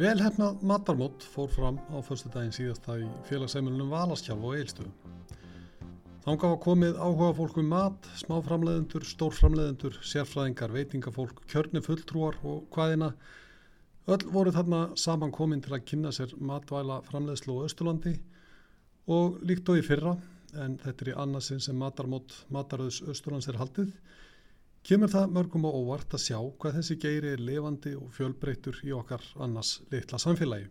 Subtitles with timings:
[0.00, 4.94] Velhefnað matarmót fór fram á förstu daginn síðasta í félagsheimilunum Valaskjálf og Eilstöðum.
[6.24, 13.10] Þánga var komið áhuga fólk um mat, smáframleðendur, stórframleðendur, sérfræðingar, veitingafólk, kjörni fulltrúar og hvaðina.
[14.08, 18.14] Öll voru þarna saman komin til að kynna sér matvæla framleðslu á Östurlandi
[19.12, 20.14] og líkt og í fyrra,
[20.56, 23.92] en þetta er í annarsinn sem matarmót mataröðs Östurlands er haldið,
[24.86, 28.92] kemur það mörgum á óvart að sjá hvað þessi geiri er levandi og fjölbreytur í
[28.96, 30.68] okkar annars litla samfélagi.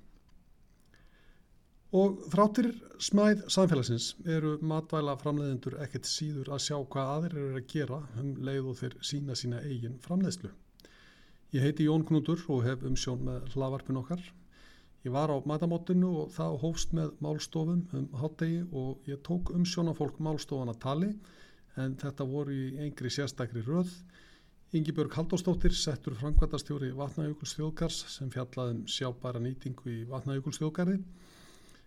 [1.99, 2.67] Og þráttir
[3.01, 8.35] smæð samfélagsins eru matvæla framleiðendur ekkert síður að sjá hvað aðrir eru að gera um
[8.45, 10.51] leið og þeir sína sína eigin framleiðslu.
[11.55, 14.21] Ég heiti Jón Knútur og hef umsjón með hlavarpun okkar.
[15.01, 19.89] Ég var á matamóttinu og það hófst með málstofum um hátegi og ég tók umsjón
[19.89, 21.09] á fólk málstofan að tali
[21.77, 23.91] en þetta voru í engri sérstakri röð.
[24.73, 30.99] Yngibjörg Haldóstóttir settur framkvæmtastjóri Vatnajökulsþjóðgars sem fjallaðum sjábæra nýtingu í Vatnajökulsþjóðgarði.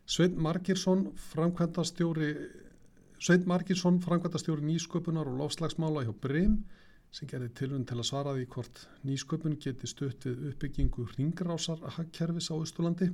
[0.07, 2.33] Sveit Markirsson framkvæmtastjóri
[3.23, 6.57] Sveit Markirsson framkvæmtastjóri nýsköpunar og lofslagsmála hjá Brim
[7.15, 12.51] sem gerði tilvun til að svara því hvort nýsköpun geti stutt við uppbyggingu ringrásar hagkerfis
[12.51, 13.13] á Östurlandi.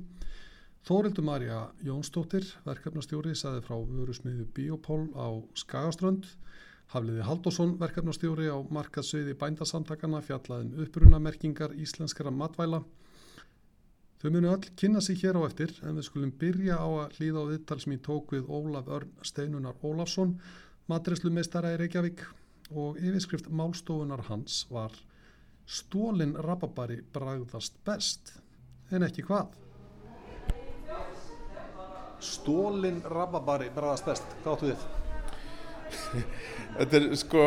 [0.87, 5.27] Þórildur Marja Jónsdóttir, verkefnastjóri, saði frá vörusmiðu Biopól á
[5.59, 6.25] Skagaströnd.
[6.89, 12.81] Hafliði Haldásson, verkefnastjóri á markaðsviði bændasamtakana, fjallaðin um upprunamerkingar íslenskara matvæla.
[14.19, 17.43] Þau munu öll kynna sig hér á eftir en við skulum byrja á að hlýða
[17.45, 20.33] á viðtal sem ég tók við Ólaf Örn Steinunar Ólafsson,
[20.91, 22.25] matreyslumeistara í Reykjavík
[22.71, 24.95] og yfirskrift málstofunar hans var
[25.69, 28.33] Stólin rababari bragðast best,
[28.89, 29.53] en ekki hvað.
[32.19, 34.81] Stólin rababari bragðast best, hvað áttu þið?
[36.79, 37.45] Þetta er sko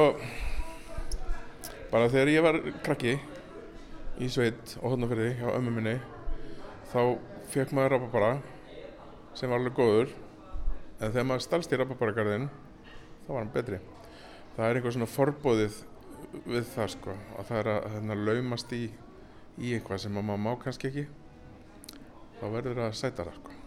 [1.93, 3.19] bara þegar ég var krakki
[4.23, 5.95] í sveit og hodnafyrði hjá ömmu minni
[6.89, 7.19] þá
[7.53, 8.33] fekk maður rababara
[9.37, 10.13] sem var alveg góður.
[11.03, 12.51] En þegar maður stalst í rababaragarðin
[13.27, 13.81] þá var hann betri.
[14.57, 15.81] Það er einhver svona forbóðið
[16.49, 18.87] við það sko og það er að hérna, laumast í,
[19.61, 21.11] í eitthvað sem maður má kannski ekki.
[22.41, 23.62] Þá verður það að sæta það sko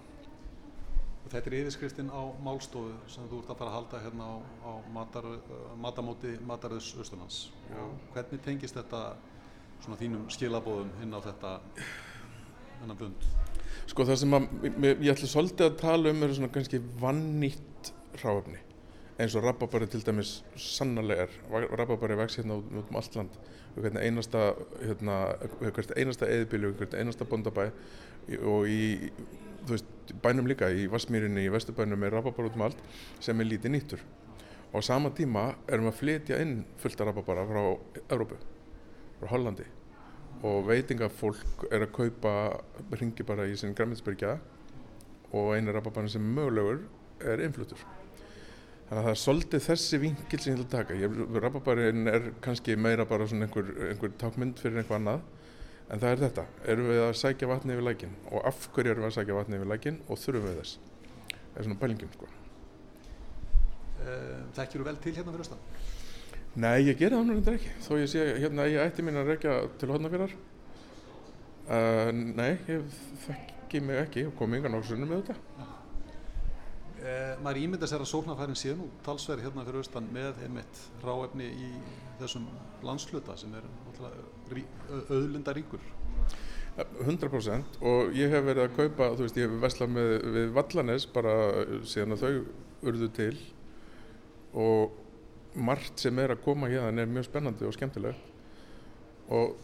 [1.26, 4.36] Og þetta er yfirskriftin á málstofu sem þú ert að fara að halda hérna á,
[4.62, 7.40] á matar, uh, matamóti Mataröðs Östurlands.
[8.14, 9.16] Hvernig tengist þetta
[9.82, 11.56] svona þínum skilabóðum inn á þetta
[12.84, 13.26] hennar bund?
[13.90, 18.62] Sko það sem að, ég, ætla svolítið að tala um er svona kannski vannýtt ráöfni
[19.16, 21.36] eins og rababari til dæmis sannarlega er.
[21.80, 23.38] Rababari vex hérna út um allt land.
[23.76, 25.20] Hvert einasta hérna,
[25.62, 27.70] hvert einasta eðbílu, hvert einasta bondabæ
[28.42, 28.82] og í
[29.72, 32.84] veist, bænum líka í Vassmýrinni í Vesturbænum er rababara út um allt
[33.24, 34.04] sem er lítið nýttur.
[34.72, 37.62] Og á sama tíma erum við að flytja inn fullt af rababara frá
[38.10, 38.40] Európu,
[39.20, 39.68] frá Hollandi.
[40.46, 42.34] Og veitingafólk er að kaupa
[43.00, 44.38] ringi bara í sinn græmiðsbyrgja
[45.32, 46.84] og einu rababara sem mögulegur
[47.24, 47.82] er innflutur
[48.86, 50.98] þannig að það er svolítið þessi vingil sem ég vil taka.
[51.42, 55.24] Rababarinn er kannski meira bara svona einhver, einhver takmynd fyrir einhver annað
[55.90, 59.06] en það er þetta, erum við að sækja vatni yfir lækin og af hverju erum
[59.06, 60.80] við að sækja vatni yfir lækin og þurfum við þess?
[61.30, 62.32] Það er svona pælingin sko.
[64.56, 65.64] Þekkir þú vel til hérna fyrir austan?
[66.56, 67.72] Nei, ég gerði það náttúrulega ekki.
[67.84, 70.36] Þó ég sé hérna ég ætti mín að rekja til hodnafjörðar
[71.68, 72.86] uh, Nei, ég
[73.26, 74.28] þekki mig ekki.
[74.30, 75.66] Og kom yngan okkur sunnum með þetta.
[77.06, 81.52] Eh, maður ímynda sér að sóknarfærin sé nú talsverð hérna fyrir austan með einmitt ráefni
[81.52, 81.68] í
[82.18, 82.48] þessum
[82.88, 83.68] landsluta sem er
[84.52, 85.84] auðlindaríkur?
[86.76, 91.06] 100% og ég hef verið að kaupa þú veist ég hef veslað með við Vallanes
[91.08, 91.36] bara
[91.88, 93.36] síðan að þau urðu til
[94.60, 94.98] og
[95.56, 98.20] margt sem er að koma hérna er mjög spennandi og skemmtileg
[99.32, 99.56] og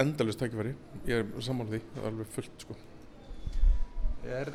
[0.00, 0.74] endalust tækifæri.
[1.08, 2.76] Ég er saman því, það er alveg fullt sko.
[4.26, 4.52] Er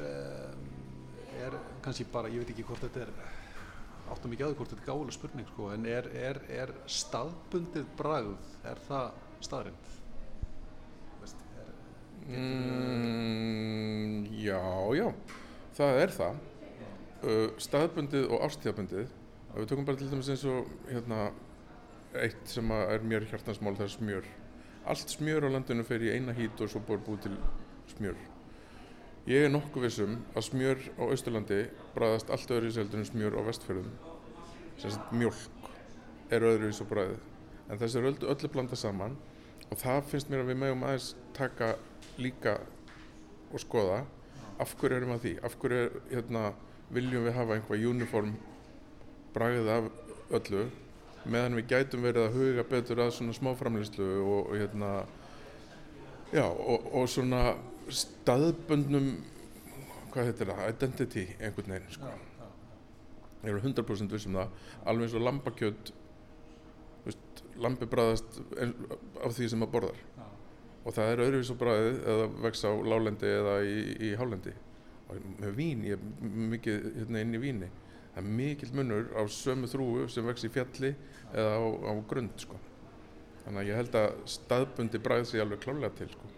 [1.42, 3.12] er kannski bara, ég veit ekki hvort þetta er
[4.12, 8.50] áttum ekki aðeins hvort þetta er gáðuleg spurning sko, en er, er, er staðbundið bragð,
[8.68, 9.08] er það
[9.46, 9.90] staðrind?
[12.32, 14.62] Mm, já,
[14.96, 15.08] já,
[15.76, 19.08] það er það uh, staðbundið og ástíðabundið
[19.56, 21.32] við tökum bara til dæmis eins og hérna,
[22.22, 24.30] eitt sem er mér hjartansmál það er smjör
[24.92, 27.36] allt smjör á landinu fer í eina hít og svo búið búið til
[27.96, 28.18] smjör
[29.30, 31.58] Ég er nokkuð vissum að smjör á Austurlandi
[31.94, 33.92] bræðast allt öðru í seldunum smjör á vestfjörðum.
[34.82, 35.68] Sérst mjölk
[36.34, 37.20] er öðru í svo bræðið.
[37.70, 39.14] En þessi er öllu blanda saman
[39.72, 41.72] og það finnst mér að við mögum aðeins taka
[42.22, 42.58] líka
[43.52, 44.04] og skoða
[44.62, 46.52] af hverju erum að því, af hverju hérna,
[46.92, 48.36] viljum við hafa einhvað uniform
[49.36, 49.90] bræðið af
[50.38, 50.68] öllu
[51.32, 54.92] meðan við gætum verið að huga betur að svona smáframlýslu og, og hérna
[56.32, 57.58] Já, og, og svona
[57.92, 59.08] staðböndnum,
[60.14, 62.12] hvað heitir það, identity einhvern veginn, sko.
[63.42, 64.54] Ég er 100% viss um það,
[64.88, 65.92] alveg eins og lambakjöt,
[67.62, 68.42] lambi bræðast
[69.22, 70.02] af því sem maður borðar.
[70.18, 70.26] Já.
[70.82, 74.54] Og það er öðruvís á bræðið eða vex á lálendi eða í, í hálendi.
[75.12, 77.72] Og með vín, ég er mikið hérna inn í víni.
[78.12, 80.92] Það er mikill munur á sömu þrúu sem vex í fjalli
[81.32, 82.60] eða á, á grund, sko.
[83.46, 86.32] Þannig að ég held að staðbundi bræð sé alveg klálega til, sko.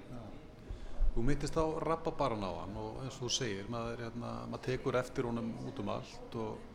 [1.13, 4.95] Þú myndist á rababaran á hann og eins og þú segir, maður, hérna, maður tekur
[4.97, 6.69] eftir honum út um allt og,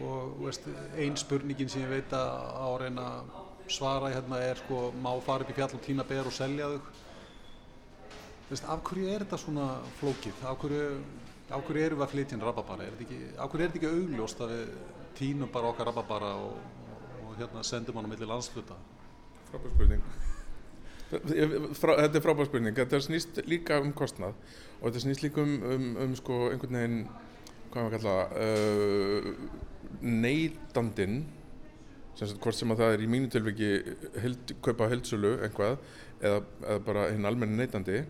[0.00, 0.66] og veist,
[0.96, 3.06] ein spurningin sem ég veit að á að reyna
[3.72, 6.80] svara hérna er sko, má fara upp í fjall og tína ber og selja þau.
[8.50, 9.68] Veist, af hverju er þetta svona
[10.00, 10.42] flókið?
[10.48, 10.88] Af hverju,
[11.48, 12.88] af hverju erum við að flytja inn rababara?
[12.88, 14.74] Af hverju er þetta ekki augljóst að við
[15.18, 16.58] tínum bara okkar rababara og,
[17.22, 18.76] og hérna sendum hann á milli landsluta?
[19.50, 20.04] Frábær spurning.
[21.76, 22.76] Frá, þetta er frábær spurning.
[22.76, 24.36] Þetta snýst líka um kostnað
[24.80, 27.02] og þetta snýst líka um, um, um sko einhvern veginn,
[27.72, 29.30] hvað maður kalla, uh,
[30.02, 31.22] neytandinn,
[32.18, 33.70] sem sagt hvort sem að það er í mínu tilviki
[34.20, 35.78] held, kaupa heldsölu einhvað
[36.20, 38.02] eða, eða bara hinn almenni neytandi,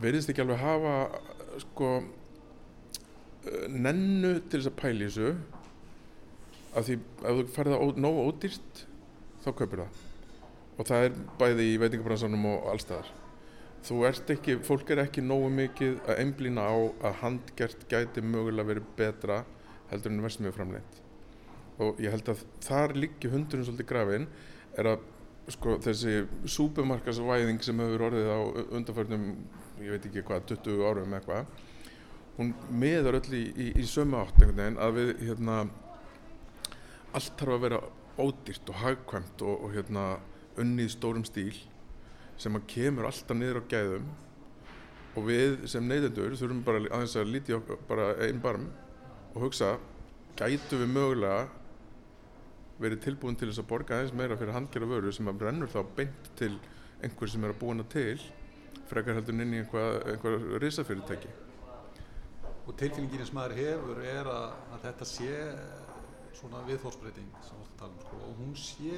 [0.00, 0.94] verðist ekki alveg hafa
[1.64, 1.94] sko
[3.72, 5.32] nennu til þess að pæla í þessu
[6.76, 8.84] af því ef þú færði það nógu ódýrt
[9.40, 10.04] þá kaupir það.
[10.76, 13.10] Og það er bæði í veitingabransanum og allstaðar
[13.86, 16.76] þú ert ekki, fólk er ekki nógu mikið að einblýna á
[17.08, 19.38] að handgert gæti mögulega verið betra
[19.90, 21.00] heldur en versmiðu framleitt
[21.80, 24.28] og ég held að þar liggi hundurinn svolítið grafin
[24.78, 25.06] er að
[25.50, 28.40] sko, þessi súpumarkasvæðing sem hefur orðið á
[28.76, 29.26] undanförnum
[29.80, 31.48] ég veit ekki hvað, 20 árum eitthvað
[32.36, 32.52] hún
[32.82, 35.56] meðar öll í, í, í sömu átt einhvern veginn að við hérna
[37.16, 37.80] allt þarf að vera
[38.20, 40.04] ódýrt og hagkvæmt og, og hérna
[40.60, 41.54] unnið stórum stíl
[42.40, 44.10] sem að kemur alltaf niður á gæðum
[45.18, 48.68] og við sem neytendur þurfum bara aðeins að líti okkur bara einn barm
[49.34, 49.74] og hugsa
[50.38, 51.48] gætu við mögulega
[52.80, 55.80] verið tilbúin til þess að borga aðeins meira fyrir handgjara vöru sem að brennur þá
[55.96, 56.54] beint til
[57.04, 58.16] einhver sem er að búina til
[58.90, 61.30] frekar heldur inn í einhvað, einhver risafyrirtæki.
[62.66, 65.36] Og tilfinningin sem maður hefur er að, að þetta sé
[66.38, 68.96] svona viðþórsbreyting sem við tala um sko, og hún sé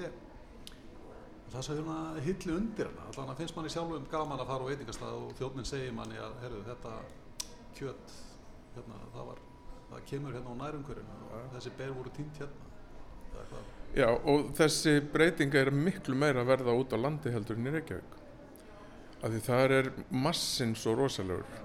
[1.52, 4.70] það sé hérna hillu undir hana allan að finnst manni sjálfum gaman að fara á
[4.70, 6.92] veitingastað og þjóðminn segir manni að herru þetta
[7.76, 8.14] kjött
[8.76, 9.42] hérna, það, var,
[9.90, 12.68] það kemur hérna á nærumkörinu og þessi ber voru týnt hérna.
[13.96, 17.74] Já og þessi breyting er miklu meira að verða út á landi heldur en í
[17.74, 18.16] Reykjavík.
[19.22, 19.90] Af því þar er
[20.24, 21.58] massin svo rosalegur.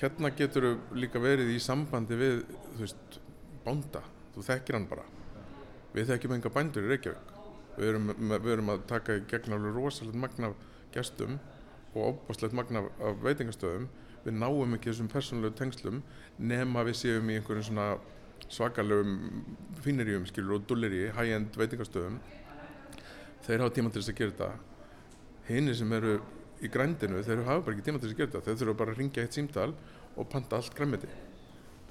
[0.00, 2.42] Hérna getur líka verið í sambandi við
[2.74, 3.18] þú veist,
[3.64, 5.06] bánda þú þekkir hann bara.
[5.96, 7.35] Við þekkjum enga bændur í Reykjavík
[7.76, 11.38] við erum, við erum að taka í gegn alveg rosalegt magna af gestum
[11.94, 13.88] og óbúslegt magna af, af veitingastöðum.
[14.26, 16.00] Við náum ekki þessum persónulegu tengslum
[16.38, 17.88] nema við séum í einhverjum svona
[18.52, 19.44] svakalegum
[19.84, 22.18] fíneríum skilur og dulleri, high-end veitingastöðum.
[23.46, 24.50] Þeir hafa tíma til þess að gera þetta.
[25.46, 26.16] Hinni sem eru
[26.64, 28.44] í grændinu þeir hafa bara ekki tíma til þess að gera þetta.
[28.48, 29.70] Þeir þurfa bara að ringja eitt símtal
[30.16, 31.10] og panta allt græmiti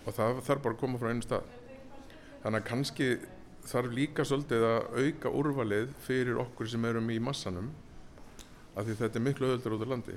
[0.06, 1.48] og það þarf bara að koma frá einu stað.
[2.44, 3.08] Þannig að kannski
[3.70, 7.72] þarf líka svolítið að auka úrvalið fyrir okkur sem erum í massanum
[8.76, 10.16] af því þetta er miklu öðuldur út á landi.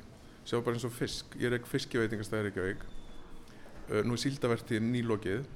[0.48, 4.84] Sjá bara eins og fisk, ég er ekki fiskiveitingastæðir ekki veik uh, nú er síldavertið
[4.84, 5.48] nýlokið.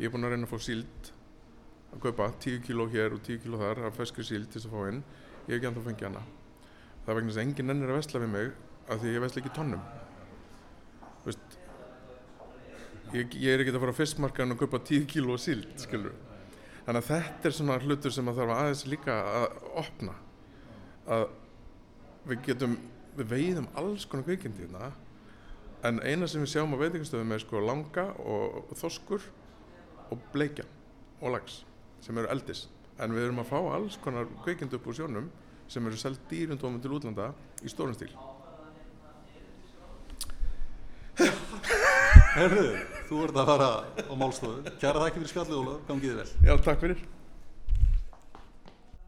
[0.00, 1.12] Ég er búinn að reyna að fá síld
[1.90, 4.76] að kaupa 10 kíló hér og 10 kíló þar af feskri síld til þess að
[4.76, 5.00] fá inn.
[5.46, 6.26] Ég hef ekki anþá fengið hana.
[7.04, 8.52] Það er vegna þess að enginn ennir að vesla við mig
[8.90, 9.56] af því ég vesla ekki
[11.24, 11.56] veist
[13.12, 16.14] ég, ég er ekki að fara á fiskmarkaðin og kaupa 10 kíló síld skilur
[16.90, 20.14] þannig að þetta er svona hlutur sem að þarf aðeins líka að opna.
[21.06, 21.20] Að
[22.26, 22.72] við getum
[23.14, 24.88] við veiðum alls konar kvikindi hérna
[25.86, 29.22] en eina sem við sjáum á veitingastöðum er sko langa og, þoskur
[30.10, 30.68] og bleikjan
[31.20, 31.60] og lags
[32.02, 32.66] sem eru eldis.
[32.98, 35.30] En við erum að fá alls konar kvikindi upp úr sjónum
[35.70, 37.30] sem eru seld dýrundómum til útlanda
[37.62, 38.10] í stórum stíl.
[42.34, 42.66] Herru,
[43.10, 43.68] þú ert að fara
[44.06, 46.28] á málstofu Kæra þakki fyrir spjallið Ólaf, gangið þið vel.
[46.46, 47.00] Já, takk fyrir.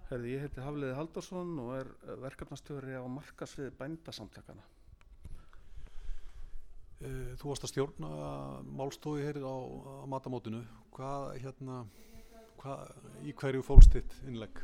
[0.08, 4.64] Herði, ég heiti Hafliði Haldarsson og er eh, verkefnastjóri á markasviði bændasamtakana.
[7.00, 8.10] Eh, Þú varst að stjórna
[8.66, 10.64] málstofi hér á, á matamótinu.
[10.92, 11.84] Hvað hérna
[12.58, 12.90] hvað,
[13.22, 14.60] í hverju fólst þitt innlegg?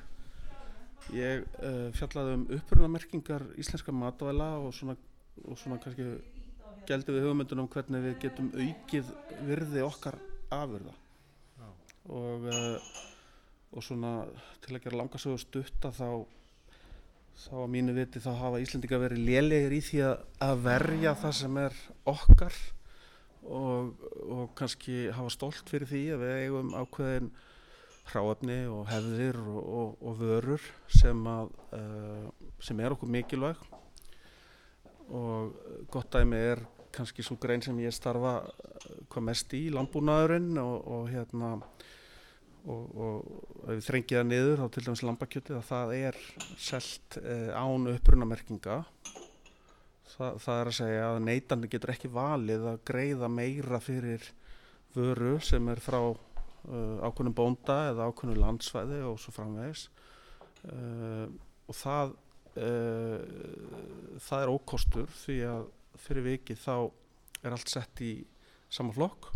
[1.14, 4.98] Ég uh, fjallaði um upprunamerkingar íslenska matvæla og svona,
[5.46, 6.10] og svona kannski
[6.88, 9.12] gældi við hugmyndunum hvernig við getum aukið
[9.48, 10.18] virði okkar
[10.54, 10.94] afurða.
[12.08, 13.04] Og, uh,
[13.76, 14.12] og svona
[14.64, 16.24] til að gera langasögu stutta þá,
[17.44, 21.60] þá að mínu viti þá hafa Íslendinga verið lélegir í því að, verja það sem
[21.60, 21.76] er
[22.08, 22.56] okkar
[23.44, 23.92] og,
[24.24, 27.30] og kannski hafa stolt fyrir því að við eigum ákveðin
[28.08, 33.60] hráefni og hefðir og, og, og vörur sem, að, uh, sem er okkur mikilvæg
[35.14, 40.58] og gott dæmi er kannski svo grein sem ég starfa eh, hvað mest í, landbúnaðurinn
[40.62, 41.54] og, og hérna
[42.68, 46.20] og, og ef við þrengið það niður þá til dæmis lambakjötið að það er
[46.68, 48.78] selt eh, án upprunamerkinga.
[50.08, 54.24] Þa, það er að segja að neytandi getur ekki valið að greiða meira fyrir
[54.94, 59.84] vöru sem er frá uh, ákveðnum bónda eða ákveðnum landsvæði og svo framvegis.
[60.64, 61.28] Uh,
[61.68, 62.16] og það
[62.58, 65.66] það er ókostur því að
[66.02, 66.74] fyrir vikið þá
[67.46, 68.12] er allt sett í
[68.68, 69.28] saman flokk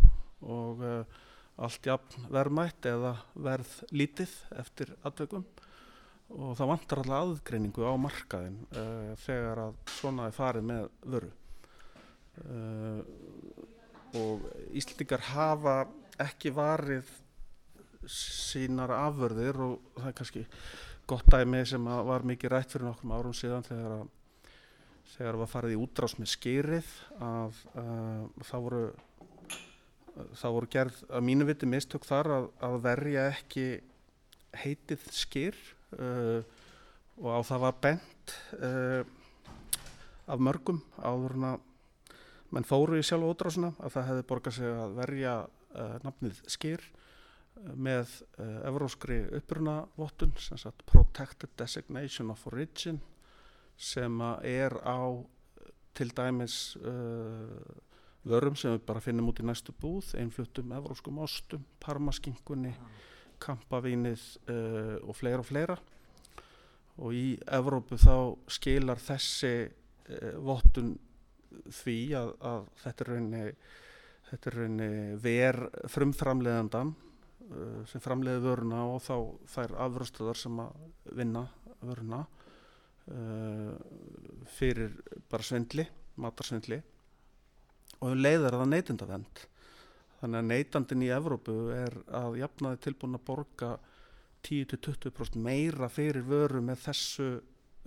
[0.43, 0.83] og
[1.63, 3.13] allt jafn verðmætt eða
[3.45, 5.45] verð lítið eftir atveikum
[6.33, 11.31] og það vantar alltaf aðgreiningu á markaðin uh, þegar að svona er farið með vöru.
[12.43, 13.01] Uh,
[14.17, 15.75] og Íslandingar hafa
[16.23, 17.09] ekki varið
[18.09, 20.43] sínar afvörðir og það er kannski
[21.07, 24.11] gott dæmi sem var mikið rætt fyrir nokkrum árum síðan þegar að
[25.13, 26.91] þegar var farið í útrás með skýrið
[27.21, 28.83] að uh, það voru
[30.37, 33.65] það voru gerð að mínu viti mistök þar að, að verja ekki
[34.63, 35.59] heitið skýr
[35.97, 36.39] uh,
[37.21, 39.03] og á það var bent uh,
[40.29, 41.69] af mörgum áður en að
[42.53, 45.37] menn fóru í sjálf ótrásuna að það hefði borgað sig að verja
[46.03, 46.83] nafnið skýr
[47.75, 48.09] með
[48.67, 52.99] evróskri upprunavottun sem sagt Protected Designation of Origin
[53.77, 54.99] sem er á
[55.93, 56.75] til dæmis
[58.25, 62.73] vörum sem við bara finnum út í næstu búð einfluttum evróskum ostum, parmaskingunni
[63.43, 65.77] kampavínið uh, og fleira og fleira.
[67.01, 68.15] Og í Evrópu þá
[68.53, 70.93] skilar þessi uh, vottun
[71.81, 73.55] því að, að þetta er rauninni,
[74.29, 75.59] þetta er rauninni ver
[75.93, 77.12] frumframleðandan uh,
[77.91, 79.15] sem framleiði vöruna og þá
[79.55, 81.43] þær afröstuðar sem að vinna
[81.83, 82.23] vöruna
[84.55, 84.93] fyrir
[85.27, 85.83] bara svindli,
[86.23, 86.77] matarsvindli.
[87.99, 89.41] Og um leiðar það neytindavend
[90.23, 93.71] þannig að neytandin í Evrópu er að jafnaði tilbúin að borga
[94.47, 97.27] 10-20% meira fyrir vöru með þessu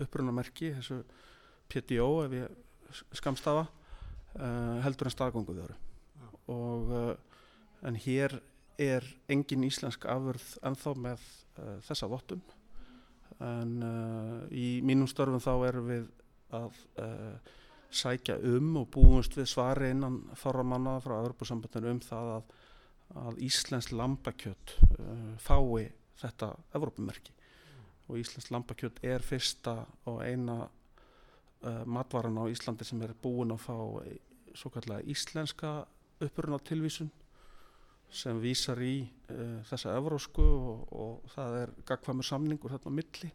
[0.05, 1.01] upprunamerki, þessu
[1.73, 5.79] PTO ef ég skamstafa uh, heldur en staðgóngu vöru
[6.53, 7.09] og uh,
[7.89, 8.37] en hér
[8.79, 11.27] er engin íslensk afurð ennþá með
[11.61, 12.45] uh, þessa vottun
[13.37, 13.73] en
[14.49, 16.05] í mínum störfum þá erum við
[16.57, 16.79] að
[17.97, 22.55] sækja um og búumst við svari innan þorra manna frá Evropasambandinu um það að,
[23.27, 25.91] að Íslensk lambakjött uh, fái
[26.21, 27.85] þetta Evrópumerki mm.
[28.09, 29.79] og Íslensk lambakjött er fyrsta
[30.11, 33.77] og eina uh, matvaran á Íslandi sem er búin að fá
[34.57, 35.71] svo kallega íslenska
[36.25, 37.11] uppruna tilvísun
[38.13, 43.33] sem vísar í uh, þessa evrósku og, og það er gagkvæmur samningur þarna milli.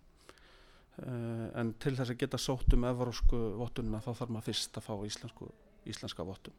[1.01, 4.87] Uh, en til þess að geta sótt um evrósku vottunina þá þarf maður fyrst að
[4.87, 5.51] fá íslensku,
[5.89, 6.57] íslenska vottun.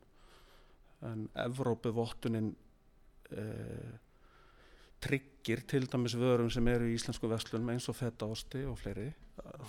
[1.08, 3.94] En evrópu vottunin uh, eh,
[5.02, 9.08] tryggir til dæmis vörum sem eru í íslensku vestlunum eins og fetaosti og fleiri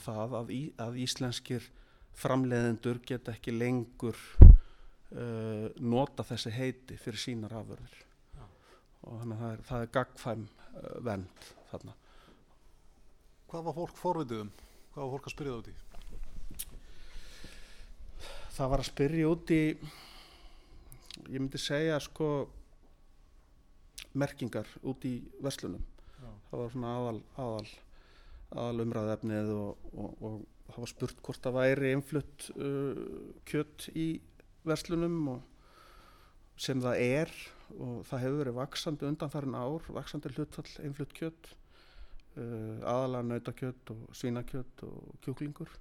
[0.04, 1.66] það að, í, að íslenskir
[2.20, 4.20] framleiðendur geta ekki lengur
[5.82, 8.04] nota þessi heiti fyrir sínar afverðir
[9.04, 10.48] og þannig að það er, það er gagfæm
[11.08, 11.94] vend þarna
[13.54, 14.52] Hvað var fólk forvitið um?
[14.94, 15.76] Hvað var fólk að spyrja það út í?
[18.54, 19.64] Það var að spyrja út í
[21.30, 22.30] ég myndi segja sko
[24.18, 25.84] merkingar út í verslunum
[26.18, 26.30] Já.
[26.50, 27.70] það var svona aðal aðal,
[28.54, 30.36] aðal umræðefnið og, og, og
[30.70, 33.02] það var spurt hvort það væri einflutt uh,
[33.50, 34.08] kjött í
[34.68, 35.53] verslunum og
[36.64, 37.34] sem það er
[37.74, 41.50] og það hefur verið vaksandi undanfærin ár, vaksandi hlutfall einflutt kjött
[42.38, 45.72] uh, aðalega nautakjött og svínakjött og kjúklingur.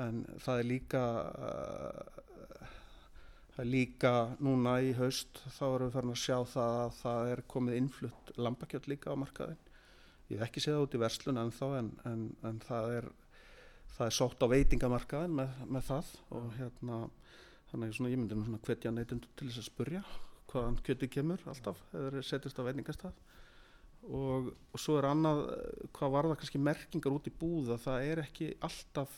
[0.00, 2.22] En það er líka uh,
[3.52, 7.32] það er líka núna í haust þá erum við farin að sjá það að það
[7.32, 9.60] er komið innflutt lambakjött líka á markaðin
[10.32, 13.08] ég hef ekki séð það út í verslun ennþá en, en, en það er
[13.92, 17.00] það er sótt á veitingamarkaðin með, með það og hérna
[17.72, 20.02] þannig að ég myndi nú svona hvetja neytundu til þess að spurja
[20.52, 23.20] hvaðan kjötti kemur alltaf eða setjast á veitingastað.
[24.02, 25.44] Og, og svo er annað
[25.94, 29.14] hvað var það kannski merkingar út í búða það er ekki alltaf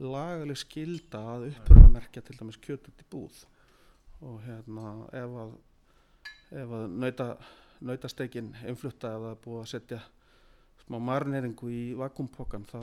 [0.00, 3.38] lagaleg skilda að uppröna merkja til dæmis kjöt út í búð.
[4.24, 5.54] Og hérna ef að
[6.56, 7.28] ef að nauta
[7.84, 10.00] nautastekin einflutta eða búið að setja
[10.84, 12.80] smá marneringu í vakumpokkan þá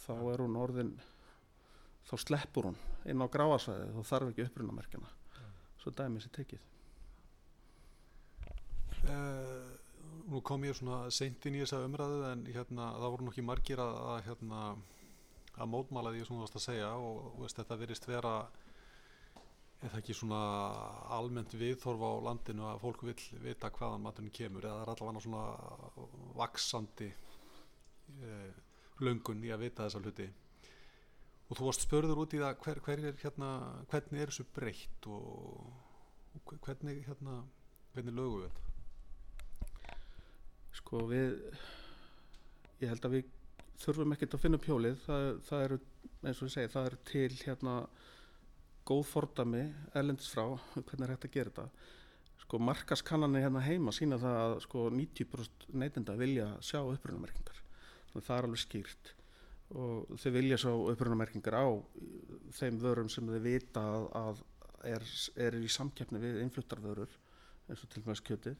[0.00, 0.94] þá er hún orðin
[2.08, 2.78] þá sleppur hún
[3.08, 5.10] inn á gráasvæði þá þarf ekki upprunamerkjana
[5.80, 6.64] svo dæmis er tekið.
[9.00, 9.70] Uh,
[10.28, 13.80] nú kom ég svona seint inn í þessa umræðu en hérna, það voru nokkið margir
[13.80, 14.64] að, að, hérna,
[15.56, 18.34] að mótmála því sem þú varst að segja og, og veist, þetta virðist vera
[19.80, 20.40] eða ekki svona
[21.16, 25.22] almennt viðþorf á landinu að fólk vil vita hvaðan maturinn kemur eða það er allavega
[25.24, 26.02] svona
[26.36, 28.58] vaksandi eh,
[29.00, 30.28] löngun í að vita þessa hluti
[31.50, 33.50] og þú varst spörður út í það hver, hver er, hérna,
[33.90, 35.72] hvernig er þessu breytt og,
[36.38, 37.40] og hvernig, hérna,
[37.94, 38.66] hvernig lögum við þetta?
[40.78, 41.34] Sko við
[42.80, 43.32] ég held að við
[43.82, 44.98] þurfum ekkert að finna upp hjólið.
[45.06, 45.78] Það, það eru,
[46.22, 47.76] eins og ég segi, það eru til hérna
[48.90, 49.64] góð fordami
[49.98, 50.44] erlendis frá
[50.76, 51.88] hvernig er hægt að gera þetta.
[52.44, 57.58] Sko markaskannanir hérna heima sína það að sko 90% neytenda vilja sjá upprunamerkingar
[58.10, 59.12] þannig það er alveg skýrt
[59.78, 61.66] og þau vilja sjá upprunamerkingar á
[62.56, 63.84] þeim vörum sem þau vita
[64.18, 64.42] að,
[64.88, 65.06] er,
[65.38, 67.12] er í samkeppni við innfluttarvörur
[67.70, 68.58] eins og til dæmis kjötið.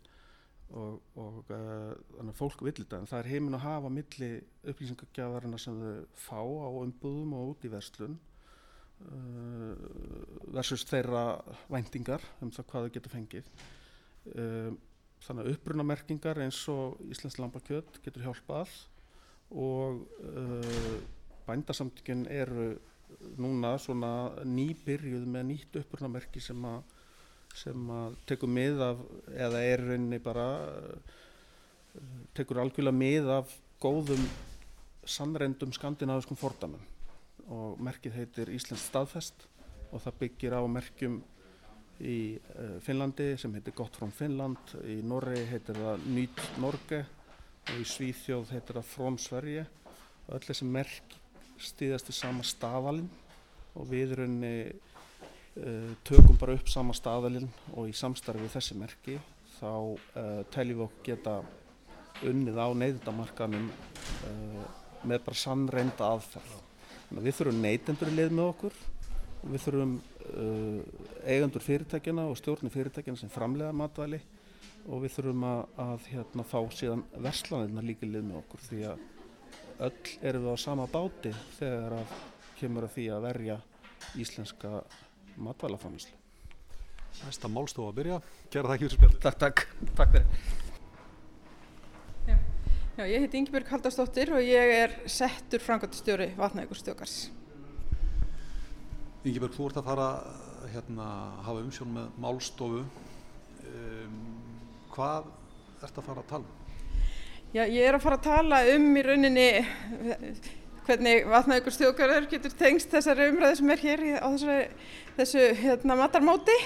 [0.70, 4.28] Og, og uh, þannig að fólk vil þetta en það er heiminn að hafa milli
[4.70, 8.14] upplýsingagjafarina sem þau fá á umbúðum og út í verslun
[9.08, 9.74] uh,
[10.54, 11.24] versus þeirra
[11.72, 13.50] væntingar um það hvað þau getur fengið.
[14.30, 14.70] Uh,
[15.26, 18.70] þannig að upprunamerkingar eins og Íslands lambakjöt getur hjálpað
[19.50, 20.04] og
[21.46, 22.72] bændasamtökin eru
[23.40, 26.82] núna svona nýbyrjuð með nýtt upprunamerki sem að
[27.56, 29.00] sem að tekur mið af
[29.34, 30.46] eða er rauninni bara
[32.36, 34.22] tekur algjörlega mið af góðum
[35.08, 36.82] sannrendum skandinaviskum fordamum
[37.50, 39.46] og merkið heitir Íslands staðfest
[39.90, 41.18] og það byggir á merkjum
[42.00, 47.02] í uh, Finnlandi sem heitir Gott frá Finnland í Norri heitir það Nýtt Norge
[47.68, 49.66] og í Svíþjóð heitir það Frón Sverige
[50.26, 51.16] og öll þessi merk
[51.60, 53.10] stýðast í sama staðalinn
[53.76, 59.18] og við rauninni uh, tökum bara upp sama staðalinn og í samstarfi við þessi merki
[59.58, 61.36] þá uh, teljum við okkur geta
[62.30, 64.64] unnið á neyðindamarkanum uh,
[65.08, 66.56] með bara sannreinda aðferð.
[67.08, 68.80] Þannig að við þurfum neytendur í lið með okkur
[69.40, 69.98] og við þurfum
[71.26, 74.20] eigendur fyrirtækjana og stjórnir fyrirtækjana sem framlega matvæli
[74.88, 79.04] og við þurfum að, að hérna, fá síðan verslanirna líka lið með okkur því að
[79.80, 82.16] öll erum við á sama báti þegar að
[82.60, 83.58] kemur að því að verja
[84.20, 84.80] íslenska
[85.40, 86.16] matvælafamislu.
[87.24, 88.18] Næsta málstofa að byrja.
[88.52, 89.20] Gerða það ekki fyrir spjall.
[89.24, 89.64] Takk, takk.
[89.98, 90.26] Takk fyrir.
[92.28, 92.36] Já,
[93.00, 97.16] Já ég heiti Ingebjörg Haldarsdóttir og ég er settur framkvæmtastjóri Vatnavíkurstjókars.
[99.24, 100.08] Ingebjörg, þú ert að fara
[100.70, 102.84] hérna, að hafa umsjón með málstofu.
[105.00, 105.28] Hvað
[105.80, 106.56] ert að fara að tala um?
[107.54, 109.44] Já, ég er að fara að tala um í rauninni
[110.84, 114.58] hvernig vatnavíkurstjókarður getur tengst þessari umræði sem er hér á þessu,
[115.16, 116.58] þessu hérna, matarmóti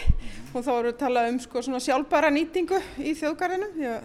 [0.50, 4.04] og þá eru að tala um sko, sjálfbæra nýtingu í að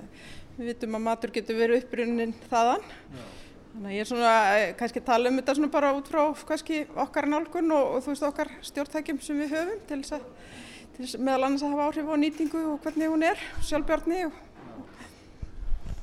[0.59, 3.25] við vitum að matur getur verið upprunnin þaðan Já.
[3.73, 4.37] þannig að ég er svona
[4.77, 8.29] kannski að tala um þetta bara út frá kannski okkar nálgun og, og þú veist
[8.29, 10.67] okkar stjórntækjum sem við höfum til þess að
[10.99, 14.23] meðal annars að hafa áhrif á nýtingu og hvernig hún er, sjálfbjörni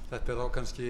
[0.06, 0.88] Þetta er þá kannski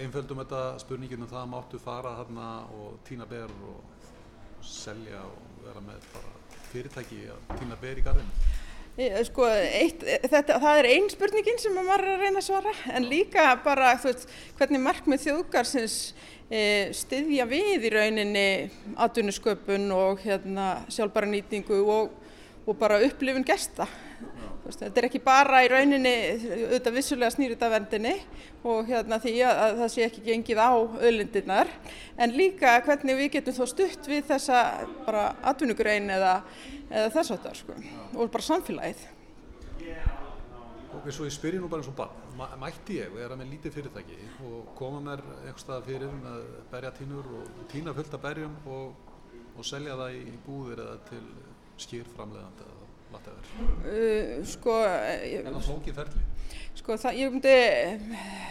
[0.00, 5.64] einföldum þetta spurningin um það að máttu fara þarna og týna ber og selja og
[5.66, 6.06] vera með
[6.70, 8.46] fyrirtæki að týna ber í garðinu?
[9.26, 13.08] Sko, eitt, þetta, það er einn spurningin sem maður er að reyna að svara en
[13.08, 15.98] líka bara veist, hvernig markmið þjóðgarsins
[16.48, 16.62] e,
[16.96, 18.48] styðja við í rauninni
[19.00, 22.12] atvinnusköpun og hérna, sjálfbara nýtingu og,
[22.66, 23.86] og bara upplifun gesta.
[24.62, 28.12] Þetta er ekki bara í rauninni auðvitað vissulega snýrið af vendinni
[28.70, 30.70] og hérna því að, að það sé ekki gengið á
[31.08, 31.72] öðlindirnar
[32.22, 34.60] en líka hvernig við getum þó stutt við þessa
[35.02, 36.36] bara atvinnugrein eða,
[36.92, 37.80] eða þess að það sko
[38.14, 39.02] og bara samfélagið.
[40.92, 44.18] Ok, svo ég spyrir nú bara eins og bara, mætti ég vera með lítið fyrirtæki
[44.46, 49.08] og koma mér eitthvað stað fyrir með berjatínur og tína fullt af berjum og,
[49.56, 51.24] og selja það í búðir eða til
[51.80, 52.82] skýrframlegandi eða
[53.52, 56.22] Uh, sko en það flókið ferli?
[56.78, 57.56] sko það, ég myndi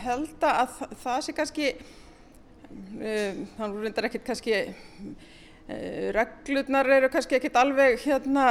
[0.06, 7.40] held að það, það sé kannski uh, þannig reyndar ekkert kannski uh, reglurnar eru kannski
[7.40, 8.46] ekkert alveg hérna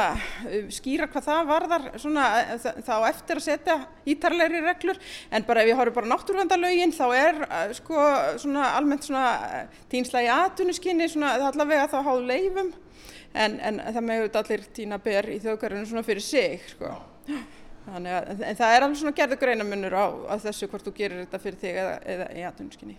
[0.74, 2.26] skýra hvað það varðar svona
[2.58, 3.78] þá eftir að setja
[4.10, 4.98] ítarleiri reglur.
[5.30, 7.42] En bara ef ég horfi bara náttúruvandalögin þá er
[7.78, 8.02] sko
[8.42, 12.74] svona almennt svona tínsla í atvinnuskinni svona allavega þá háðu leifum
[13.34, 16.94] en, en það með auðvitað allir tína ber í þjóðgarðinu svona fyrir sig sko.
[17.90, 21.24] þannig að en það er alveg svona gerðu greinamunur á, á þessu hvort þú gerir
[21.24, 22.98] þetta fyrir þig eða, eða í atvinnuskinni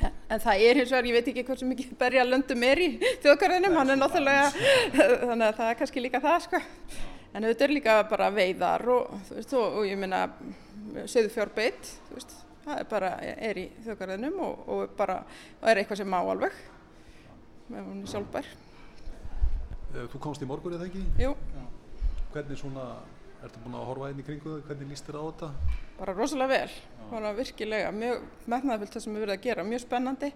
[0.00, 2.88] En, en það er hins vegar, ég veit ekki hversu mikið berja löndum er í
[3.20, 4.54] þjóðgarðinum, er
[5.28, 6.60] þannig að það er kannski líka það sko.
[7.30, 10.22] En auðvitað er líka bara veiðar og, veist, og, og ég meina
[11.04, 13.12] söðu fjárbeitt, þú veist, það er bara,
[13.50, 15.20] er í þjóðgarðinum og, og bara,
[15.68, 16.56] er eitthvað sem má alveg,
[17.70, 18.48] með hún sjálfbær.
[19.90, 21.02] Eh, Þú komst í morgun eða ekki?
[21.18, 21.32] Jú,
[22.30, 22.84] Hvernig svona,
[23.42, 25.48] ertu búin að horfa inn í kringu þau, hvernig líst þér á þetta?
[26.00, 26.74] bara rosalega vel,
[27.10, 30.28] bara virkilega, mjög metnaðfullt það sem við verðum að gera, mjög spennandi.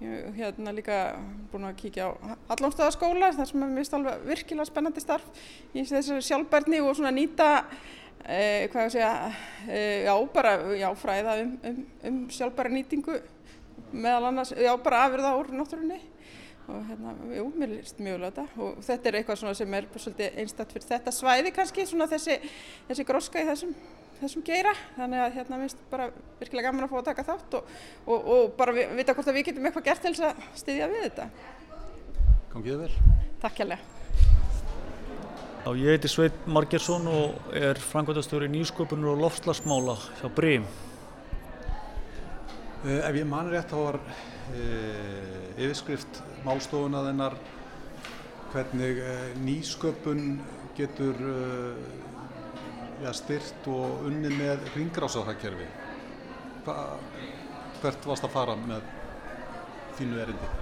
[0.00, 0.96] Ég hérna líka
[1.52, 6.24] búin að kíkja á Hallómstöðaskóla, þar sem er mjög alveg virkilega spennandi starf í þessari
[6.26, 7.50] sjálfbærni og svona nýta,
[8.24, 9.12] eh, hvað ég segja,
[9.68, 13.20] eh, já bara, já fræða um, um, um sjálfbæra nýtingu
[13.92, 16.00] meðal annars, já bara afurða úr náttúrunni
[16.68, 19.74] og hérna, jú, mér líst mjög vel á þetta og þetta er eitthvað svona sem
[19.76, 22.38] er svolítið einstætt fyrir þetta svæði kannski, svona þessi,
[22.88, 23.74] þessi gróska í þessum,
[24.22, 26.06] þessum geira, þannig að hérna minnst bara
[26.40, 27.74] virkilega gaman að fá að taka þátt og,
[28.06, 30.88] og, og bara vi- vita hvort að við getum eitthvað gert til þess að styðja
[30.94, 31.28] við þetta.
[32.54, 32.90] Gangið vel?
[33.44, 33.92] Takk hérlega.
[35.64, 40.66] Já, ég heiti Sveit Margersson og er frangvæntastjóri nýsköpunur og lofslagsmála hjá Brím.
[42.84, 43.98] Uh, ef ég man rétt þá var
[44.52, 47.36] yfirskrift málstofuna þennar
[48.54, 50.36] hvernig uh, nýsköpun
[50.76, 51.78] getur uh,
[53.02, 55.66] ja, styrt og unnið með ringrásaðhagkerfi.
[56.64, 58.86] Hvert varst að fara með
[59.98, 60.52] þínu erindi?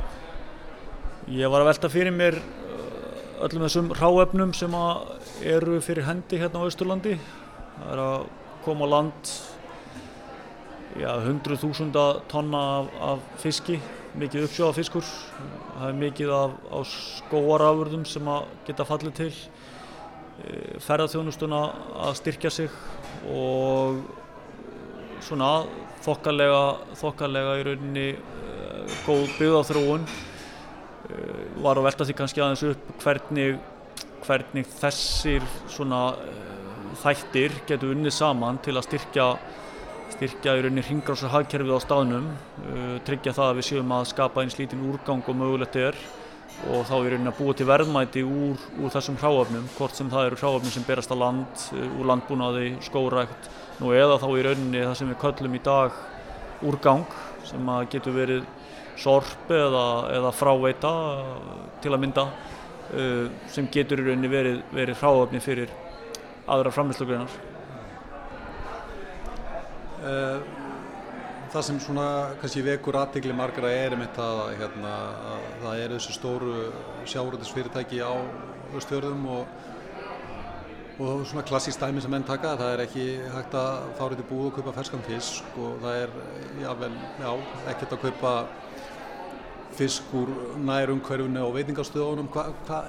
[1.37, 2.41] Ég var að velta fyrir mér
[3.43, 4.75] öllum þessum ráefnum sem
[5.47, 7.15] eru fyrir hendi hérna á Austurlandi.
[7.77, 8.27] Það er að
[8.65, 9.33] koma á land
[11.01, 13.79] já, 100.000 tonna af, af fiski,
[14.19, 15.07] mikið uppsjóða fiskur.
[15.79, 18.29] Það er mikið af, af skóarafurðum sem
[18.67, 19.31] geta fallið til.
[20.43, 21.63] Eh, Ferðarþjónustuna
[22.07, 22.77] að styrkja sig
[23.31, 24.03] og
[25.23, 25.53] svona
[26.03, 26.63] þokkalega,
[26.99, 33.61] þokkalega í rauninni uh, góð byggðáþróun uh, var að velta því kannski aðeins upp hvernig,
[34.27, 36.03] hvernig þessir svona
[37.03, 39.29] þættir getur unnið saman til að styrkja
[40.23, 44.45] styrkja í rauninni hringrásar hagkerfið á staðnum uh, tryggja það að við séum að skapa
[44.45, 45.99] eins lítinn úrgang og mögulegt er
[46.71, 50.29] og þá í rauninni að búa til verðmæti úr, úr þessum hráöfnum, hvort sem það
[50.29, 53.51] eru hráöfnum sem berast á land, uh, úr landbúnaði, skórækt,
[53.83, 56.01] nú eða þá í rauninni það sem við köllum í dag
[56.71, 58.51] úrgang sem að getur verið
[59.03, 59.87] sorp eða,
[60.21, 65.75] eða fráveita uh, til að mynda uh, sem getur í rauninni verið, verið hráöfni fyrir
[66.47, 67.52] aðra framlýslugreinar.
[70.03, 70.63] Uh,
[71.53, 72.07] það sem svona
[72.41, 74.93] kannski vekur aðtegli margra er einmitt að, hérna,
[75.35, 76.55] að það eru þessu stóru
[77.13, 78.13] sjáuröldisfyrirtæki á
[78.79, 79.53] östfjörðum og,
[81.03, 84.49] og svona klassísk dæmi sem menn taka það er ekki hægt að fára þetta búið
[84.49, 86.17] og kaupa ferskan fisk og það er
[86.65, 87.31] jável, já,
[87.75, 88.35] ekkert að kaupa
[89.77, 90.35] fisk úr
[90.65, 92.83] nær umhverfunu og veitingastöðunum Hva, hva,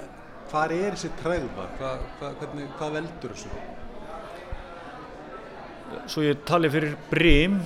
[0.48, 1.12] hvað er þessi?
[1.20, 3.73] Hva, hvernig, hvað veldur þessu?
[6.10, 7.58] Svo ég tali fyrir brím,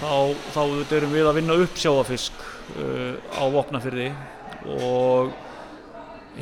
[0.00, 0.60] þá, þá
[0.96, 2.38] erum við að vinna upp sjáafisk
[2.76, 4.10] uh, á vopnafyrði
[4.76, 5.34] og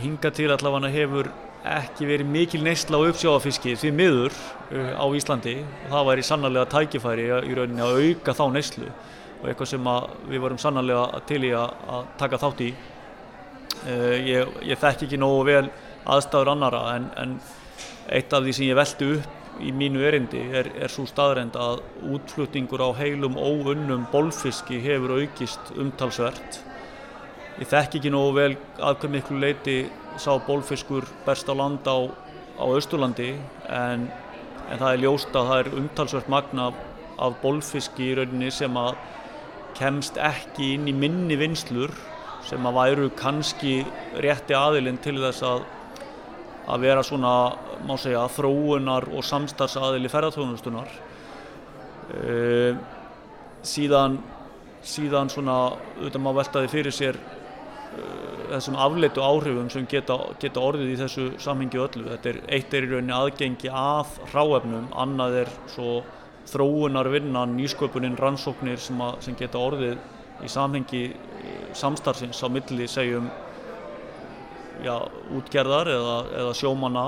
[0.01, 1.31] hinga til allavega hefur
[1.65, 6.71] ekki verið mikil neysla á uppsjáafiski því miður uh, á Íslandi og það væri sannarlega
[6.75, 9.89] tækifæri í rauninni að auka þá neyslu og eitthvað sem
[10.31, 12.73] við vorum sannarlega til í að, taka þátt í.
[13.85, 15.65] Uh, ég, ég þekk ekki nógu vel
[16.05, 17.39] aðstæður annara en, en
[18.13, 21.83] eitt af því sem ég veldi upp í mínu erindi er, er svo staðrend að
[22.17, 26.61] útflutningur á heilum óunnum bolfiski hefur aukist umtalsvert.
[27.61, 29.77] Ég þekk ekki nógu vel að hver miklu leiti
[30.19, 32.11] sá bolfiskur berst á land á,
[32.59, 33.35] á Östurlandi
[33.71, 34.09] en,
[34.71, 36.81] en það er ljóst að það er umtalsvert magna af,
[37.19, 38.99] af bolfiski í rauninni sem að
[39.79, 41.95] kemst ekki inn í minni vinslur
[42.47, 43.81] sem að væru kannski
[44.23, 45.65] rétti aðilinn til þess að
[46.71, 47.33] að vera svona,
[47.85, 50.93] má segja, þróunar og samstarfsaðili ferðarþjónustunar.
[52.15, 52.77] Uh,
[53.65, 54.19] síðan,
[54.85, 55.59] síðan svona,
[55.99, 58.25] auðvitað má veltaði fyrir sér uh,
[58.55, 62.09] þessum afleitu áhrifum sem geta, geta orðið í þessu samhengi öllu.
[62.13, 66.03] Þetta er, eitt er í rauninni aðgengi að hráefnum, annað er svo
[66.51, 69.97] þróunarvinnan, nýsköpunin, rannsóknir sem, að, sem geta orðið
[70.45, 71.07] í samhengi
[71.77, 73.29] samstarfsins á milli, segjum,
[74.83, 74.97] já,
[75.37, 77.05] útgerðar eða, eða sjómanna,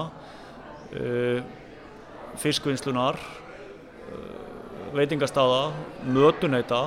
[1.01, 1.41] uh,
[2.43, 4.31] fiskvinnslunar, uh,
[4.97, 5.73] veitingastaða,
[6.07, 6.87] mötuneita.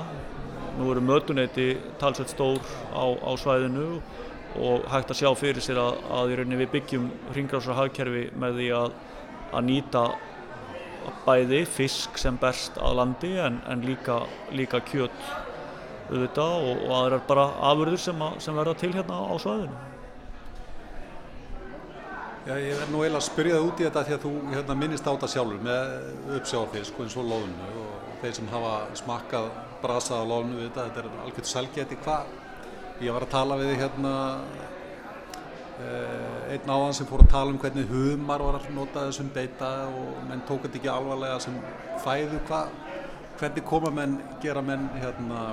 [0.80, 2.62] Nú eru mötuneiti talsveit stór
[2.96, 4.00] á, á svæðinu
[4.60, 8.96] og hægt að sjá fyrir sér að, að við byggjum hringrásar hagkerfi með því að,
[9.52, 10.04] að nýta
[11.26, 14.22] bæði fisk sem berst að landi en, en líka,
[14.56, 15.15] líka kjöt
[16.10, 19.88] auðvitað og, og aðrar bara afurður sem, að, sem verða til hérna á svæðinu.
[22.47, 24.75] Já, ég verð nú eiginlega að spyrja það út í þetta því að þú hérna,
[24.80, 29.49] minnist á þetta sjálfur með uppsjáfisk eins og loðinu og þeir sem hafa smakkað
[29.82, 31.97] brasað á loðinu þetta, þetta er algjört selgeti.
[32.06, 32.30] Hvað?
[33.04, 34.13] Ég var að tala við hérna
[35.84, 39.71] eh, einn áðan sem fór að tala um hvernig humar var að nota þessum beita
[39.91, 41.58] og menn tók þetta ekki alvarlega sem
[42.06, 42.39] fæðu.
[42.47, 42.71] Hvað?
[43.41, 45.43] Hvernig koma menn, gera menn hérna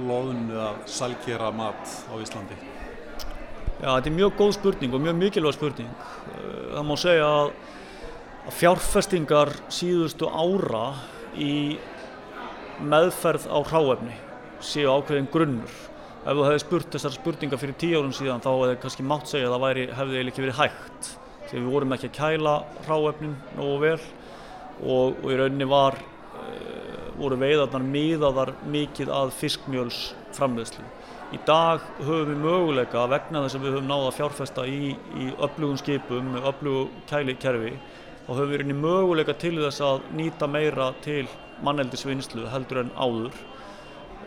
[0.00, 2.75] loðinu að salgjera mat á Íslandi?
[3.76, 5.88] Já, þetta er mjög góð spurning og mjög mikilvæg spurning.
[6.72, 7.50] Það má segja að
[8.56, 10.86] fjárfestingar síðustu ára
[11.36, 11.76] í
[12.80, 14.16] meðferð á hráefni
[14.64, 15.76] séu ákveðin grunnur.
[16.24, 19.50] Ef þú hefði spurt þessar spurningar fyrir tíu árum síðan þá hefði kannski mátt segja
[19.50, 21.10] að það væri, hefði eiginlega ekki verið hægt.
[21.46, 22.54] Því við vorum ekki að kæla
[22.86, 30.88] hráefnin nógu vel og, og í rauninni var, uh, voru veiðarnar miðaðar mikið að fiskmjölsframleðslu.
[31.36, 35.76] Í dag höfum við möguleika vegna þess að við höfum náða fjárfesta í, í öflugum
[35.76, 37.72] skipum, öflugu kælikerfi
[38.24, 41.26] þá höfum við reyni möguleika til þess að nýta meira til
[41.66, 43.36] manneldisvinnslu heldur en áður.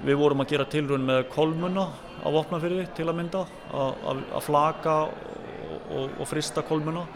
[0.06, 1.88] Við vorum að gera tilrönd með kolmuna
[2.22, 7.08] á vopnafyrði til að mynda, að, að flaka og, og, og frista kolmuna.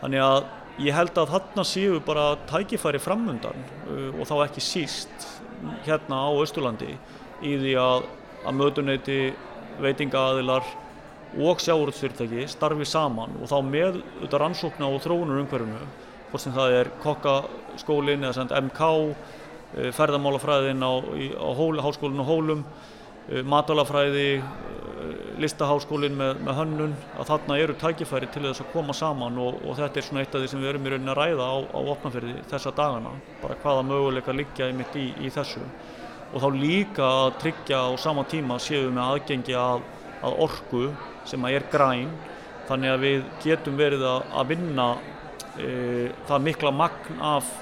[0.00, 0.40] Þannig að
[0.86, 5.32] ég held að þarna séu bara tækifæri framundan uh, og þá ekki síst
[5.84, 6.94] hérna á Östurlandi
[7.44, 8.14] í því að
[8.46, 9.20] að mötuneyti,
[9.82, 10.74] veitingaaðilar
[11.36, 15.88] og sjáuröldsfyrirtæki starfi saman og þá með auðvitað rannsókna og þróunur umhverfunu
[16.30, 18.90] hvort sem það er kokkaskólinn eða send MK,
[19.76, 20.92] eh, ferðamálafræðin á,
[21.38, 22.64] á hól, háskólinn og hólum,
[23.30, 28.92] eh, matalafræði, eh, listaháskólinn með, með hönnun, að þarna eru tækifæri til þess að koma
[28.92, 31.20] saman og, og þetta er svona eitt af því sem við erum í rauninni að
[31.20, 35.62] ræða á, á opnafyrði þessa dagana, bara hvaða möguleika liggja í mitt í, í þessu
[36.32, 39.84] og þá líka að tryggja á sama tíma séum við með aðgengi að,
[40.26, 40.82] að orku
[41.28, 42.10] sem að er græn
[42.66, 44.88] þannig að við getum verið að, að vinna
[45.58, 45.70] e,
[46.26, 47.52] það mikla magn af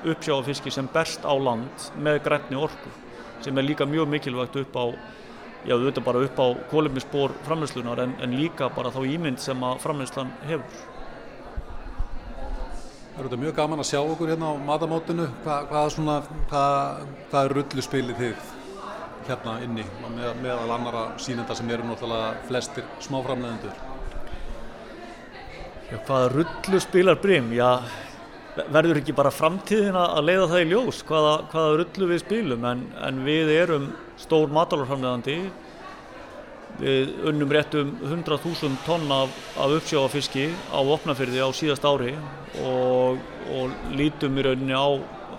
[0.00, 2.92] uppsjáfiski sem berst á land með grænni orku
[3.44, 4.84] sem er líka mjög mikilvægt upp á
[5.64, 9.80] já, auðvitað bara upp á kólumisbór framleyslunar en, en líka bara þá ímynd sem að
[9.84, 10.80] framleyslan hefur.
[13.20, 15.24] Það eru þetta mjög gaman að sjá okkur hérna á matamótinu.
[15.44, 16.12] Hvað, hvað, svona,
[16.48, 18.46] hvað, hvað er rullu spilið þið
[19.26, 23.82] hérna inni með, meðal annara sínenda sem eru náttúrulega flestir smáframleðendur?
[26.06, 27.52] Hvaða rullu spilar Brím?
[27.52, 27.68] Já,
[28.72, 32.86] verður ekki bara framtíðin að leiða það í ljós hvaða, hvaða rullu við spilum en,
[33.04, 33.90] en við erum
[34.24, 35.42] stór matalárframleðandi
[36.80, 42.14] Við unnum réttum 100.000 tonn af, af uppsjáfiski á opnafyrði á síðast ári
[42.64, 43.20] og,
[43.52, 44.88] og lítum í rauninni á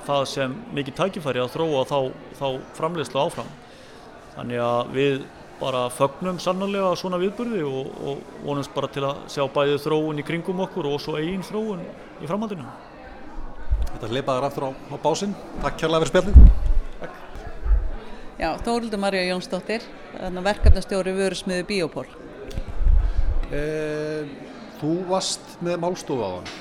[0.06, 1.98] það sem mikið tækifæri að þróa þá,
[2.38, 3.50] þá framleiðslu áfram.
[4.36, 5.18] Þannig að við
[5.62, 10.26] bara fögnum sannarlega svona viðburði og, og vonumst bara til að sjá bæðið þróun í
[10.26, 11.84] kringum okkur og svo eigin þróun
[12.22, 12.66] í framhaldinu.
[13.92, 15.36] Þetta leipaður aftur á, á básinn.
[15.62, 16.52] Takk kærlega fyrir spjallin.
[18.42, 19.84] Já, Þórildur Marja Jónsdóttir,
[20.20, 22.06] verkefnastjóri vörusmiðu Biopól.
[23.52, 23.62] E,
[24.80, 26.52] þú varst með málstofu á það.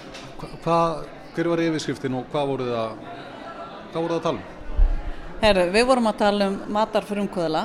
[0.65, 0.79] Hva,
[1.35, 2.95] hver var yfirskriftin og hvað voruð það,
[3.91, 4.45] hvað voruð það að tala um?
[5.41, 7.65] Herru, við vorum að tala um matarfrumkvöðla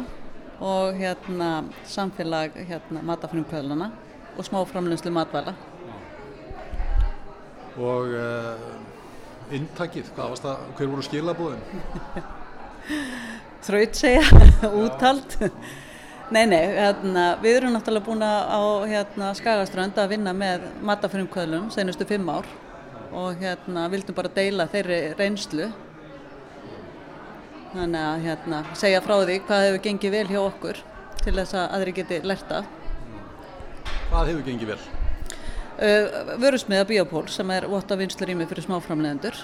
[0.66, 1.50] og hérna
[1.92, 3.92] samfélag hérna, matarfrumkvöðlana
[4.36, 5.56] og smáframlönslu matvæla.
[7.76, 8.30] Og e,
[9.58, 11.64] inntakið, hver voru skilabúðin?
[13.66, 14.24] þraut segja,
[14.84, 15.38] úttalt.
[16.34, 22.08] Nei, nei, hérna, við erum náttúrulega búin á hérna, Skagaströnd að vinna með matafrumkvöðlum senustu
[22.10, 22.48] fimm ár
[23.16, 25.70] og hérna, vildum bara deila þeirri reynslu.
[27.76, 30.82] Þannig að hérna, segja frá því hvað hefur gengið vel hjá okkur
[31.22, 32.64] til þess að aðri geti lerta.
[34.10, 34.80] Hvað hefur gengið vel?
[35.76, 39.36] Uh, Vörusmiða Biopól sem er votta vinslurými fyrir smáframlegendur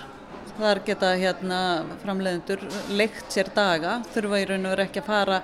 [0.58, 1.58] Þar geta hérna
[2.02, 2.62] framleiðendur
[2.94, 5.38] leikt sér daga, þurfa í raun og veru ekki að fara,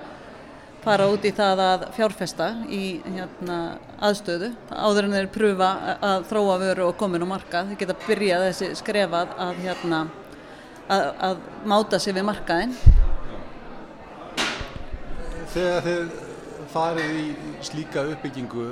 [0.84, 3.58] fara út í það að fjárfesta í hérna,
[4.04, 4.52] aðstöðu.
[4.68, 5.70] Áður en þeir pröfa
[6.10, 10.00] að þróa vöru og komin á marka, þeir geta byrjað þessi skrefað að, hérna,
[10.86, 12.76] að, að máta sér við markaðinn.
[15.54, 16.16] Þegar þið
[16.74, 17.28] farið í
[17.64, 18.68] slíka uppbyggingu,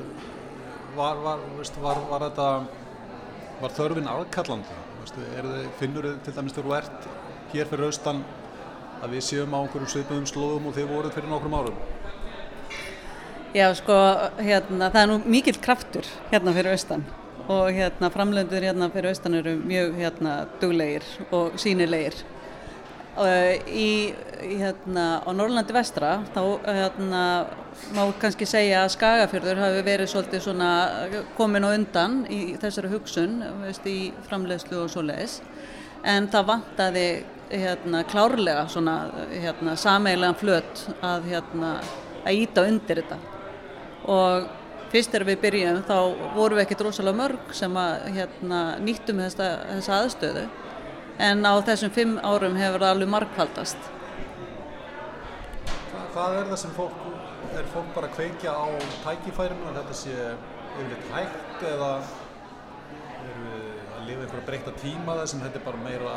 [0.96, 1.40] var, var,
[1.80, 4.82] var, var, þetta, þörfin aðkallandi?
[5.80, 7.08] Finnur þið til dæmis þegar þú ert
[7.52, 8.24] hér fyrir austan
[9.02, 11.78] að við séum á einhverjum sveipuðum slóðum og þið voruð fyrir nokkrum árum?
[13.56, 13.96] Já sko,
[14.42, 17.04] hérna, það er nú mikill kraftur hérna fyrir austan
[17.46, 22.18] og hérna framlöndur hérna fyrir austan eru mjög hérna duglegir og sínilegir
[23.16, 27.22] í, í, hérna, á Norrlandi vestra þá hérna,
[27.94, 30.70] má kannski segja að Skagafjörður hafi verið svolítið svona
[31.36, 35.40] komin á undan í þessari hugsun veist, í framleiðslu og svo leiðis
[36.06, 37.06] en það vantaði
[37.50, 38.96] hérna, klárlega svona
[39.30, 41.72] hérna, sameigilegan flöt að, hérna,
[42.24, 43.18] að íta undir þetta.
[44.10, 44.46] Og
[44.92, 45.96] fyrst þegar við byrjum þá
[46.36, 50.46] vorum við ekkert rosalega mörg sem að hérna, nýttum þessa, þessa aðstöðu.
[51.26, 53.92] En á þessum fimm árum hefur það alveg markfaldast.
[55.66, 56.98] Hvað, hvað er það sem fólk,
[57.60, 58.66] er fólk bara að kveikja á
[59.04, 60.14] tækifærinu að þetta sé
[60.76, 61.90] yfirleitt hægt eða
[63.26, 66.16] erum við að lifa einhverja breyta tíma þess en þetta er bara meira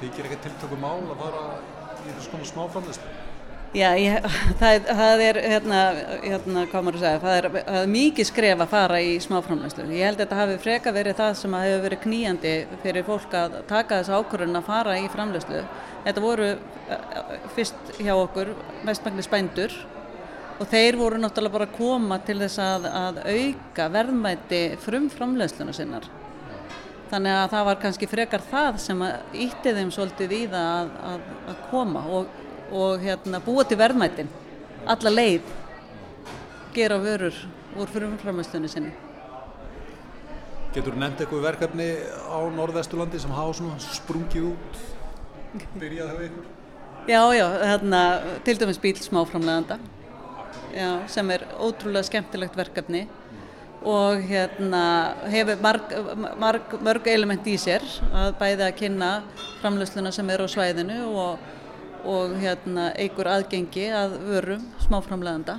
[0.00, 1.44] þykir ekkert tiltöku mál að fara
[2.04, 3.23] í þessu konar smáframleyslu?
[3.74, 4.22] Já, ég,
[4.60, 5.78] það, það er, hérna,
[6.22, 9.86] hérna, hvað maður að segja, það er, það er mikið skref að fara í smáframlæslu.
[9.90, 12.52] Ég held að þetta hafi freka verið það sem hefur verið kníjandi
[12.84, 15.64] fyrir fólk að taka þessu ákvörðun að fara í framlæslu.
[16.04, 16.52] Þetta voru
[17.56, 18.52] fyrst hjá okkur
[18.86, 19.74] mestmægni spændur
[20.60, 25.74] og þeir voru náttúrulega bara að koma til þess að, að auka verðmæti frum framlæsluna
[25.74, 26.06] sinnar.
[27.10, 31.28] Þannig að það var kannski frekar það sem ítti þeim svolítið í það að, að,
[31.50, 32.40] að koma og
[32.72, 34.30] og hérna, búa til verðmættin
[34.86, 35.52] alla leið
[36.74, 37.36] gera vörur
[37.78, 38.92] úr frumframstöðinu sinni.
[40.74, 41.88] Getur nefnt eitthvað verkefni
[42.26, 44.78] á Norðvesturlandi sem hafa svona sprungið út?
[45.78, 46.46] Byrjað hefur ykkur?
[47.04, 48.00] Já, já, hérna,
[48.46, 49.78] til dæmis bíl smáframleganda
[50.74, 53.04] já, sem er ótrúlega skemmtilegt verkefni
[53.84, 55.92] og hérna hefur marg,
[56.40, 59.10] marg, mörg element í sér að bæði að kynna
[59.60, 61.44] framlösluna sem er á svæðinu og
[62.04, 65.58] og hérna, eigur aðgengi að vörum smáframleganda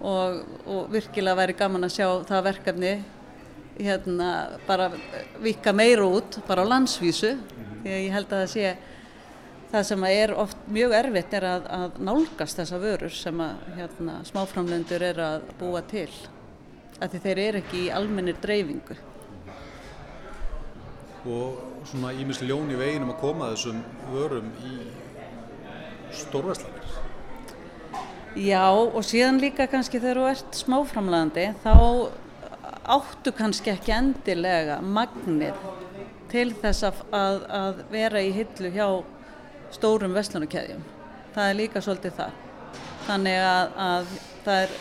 [0.00, 2.92] og, og virkilega væri gaman að sjá það verkefni
[3.76, 4.28] hérna,
[4.66, 4.90] bara
[5.42, 7.34] vika meira út bara á landsvísu.
[7.82, 8.76] Því að ég held að það sé
[9.70, 14.20] það sem er oft mjög erfitt er að, að nálgast þessa vörur sem að hérna,
[14.30, 16.10] smáframlendur er að búa til.
[16.96, 18.96] Af því þeir eru ekki í almennir dreifingu.
[21.26, 24.76] Og svona ímisli ljón í veginum að koma þessum vörum í
[26.14, 26.94] stórvæslanir.
[28.36, 31.74] Já og síðan líka kannski þegar þú ert smáframlegandi þá
[32.86, 35.56] áttu kannski ekki endilega magnir
[36.30, 38.88] til þess að, að, að vera í hillu hjá
[39.74, 40.84] stórum vestlunarkæðjum.
[41.34, 42.36] Það er líka svolítið það.
[43.06, 44.12] Þannig að, að
[44.44, 44.76] það er,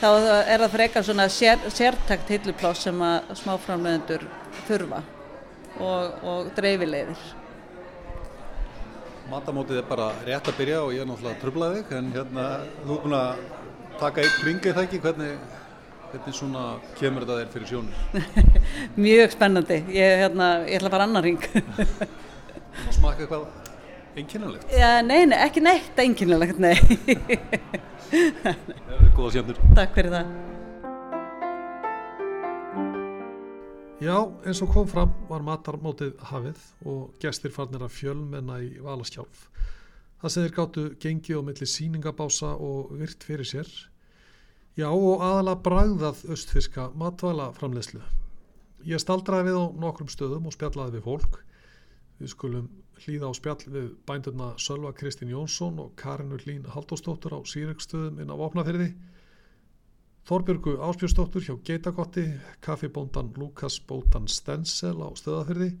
[0.00, 4.26] þá er það frekar svona sér, sértakt hillupláss sem að smáframlegendur
[4.66, 5.02] þurfa
[5.80, 7.30] og, og dreifilegðir.
[9.32, 12.42] Matamótið er bara rétt að byrja og ég er náttúrulega tröflaði þig en hérna
[12.82, 13.38] þú er búin að
[14.02, 15.30] taka einn ringið það ekki, hvernig,
[16.10, 16.64] hvernig svona
[16.98, 17.96] kemur þetta þér fyrir sjónur?
[19.06, 21.48] Mjög spennandi, ég, hérna, ég ætla að fara annar ring.
[22.76, 23.48] Má smaka eitthvað
[24.20, 24.68] einkynalegt?
[24.76, 26.76] Já, nei, nei, ekki neitt einkynalegt, nei.
[29.16, 29.64] Góða sjöfnur.
[29.72, 30.51] Takk fyrir það.
[34.02, 39.44] Já, eins og kom fram var matarmótið hafið og gestir farnir að fjölmenna í valaskjálf.
[40.18, 43.70] Það sem þeir gáttu gengi og milli síningabása og virt fyrir sér.
[44.74, 48.02] Já, og aðalega bragðað östfiska matvælaframleyslu.
[48.90, 51.38] Ég staldraði við á nokkrum stöðum og spjallaði við fólk.
[52.18, 52.68] Við skulum
[53.04, 58.34] hlýða á spjall við bændurna Sölva Kristín Jónsson og Karinur Lín Haldóstóttur á Sýrökstöðum inn
[58.34, 58.96] á Vopnafyrði.
[60.22, 62.22] Þorbjörgu Áspjörsdóttur hjá Geitagotti,
[62.62, 65.72] kaffibóndan Lukas Bótan Stensel á stöðafyrði,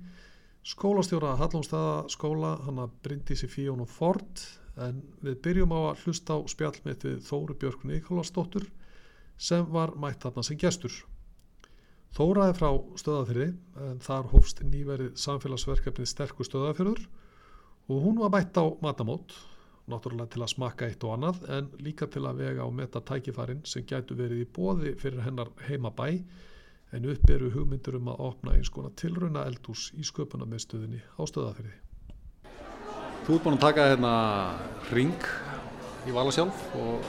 [0.66, 4.42] skólastjóra Hallónstæða skóla, hanna Bryndísi Fíón og Ford,
[4.82, 8.66] en við byrjum á að hlusta á spjallmitt við Þóru Björg Nikolásdóttur
[9.38, 10.98] sem var mætt þarna sem gestur.
[12.12, 17.06] Þóra er frá stöðafyrði, en þar hófst nýverið samfélagsverkefnið sterkur stöðafyrður
[17.86, 19.38] og hún var mætt á matamót
[19.90, 23.62] náttúrulega til að smakka eitt og annað en líka til að vega og meta tækifarin
[23.66, 26.08] sem gætu verið í bóði fyrir hennar heimabæ
[26.92, 31.74] en uppberu hugmyndur um að opna eins konar tilrauna eldús í sköpunarmiðstöðinni á stöðafyrði.
[33.22, 34.12] Þú ert búin að taka hérna
[34.92, 35.26] ring
[36.06, 37.06] í vala sjálf og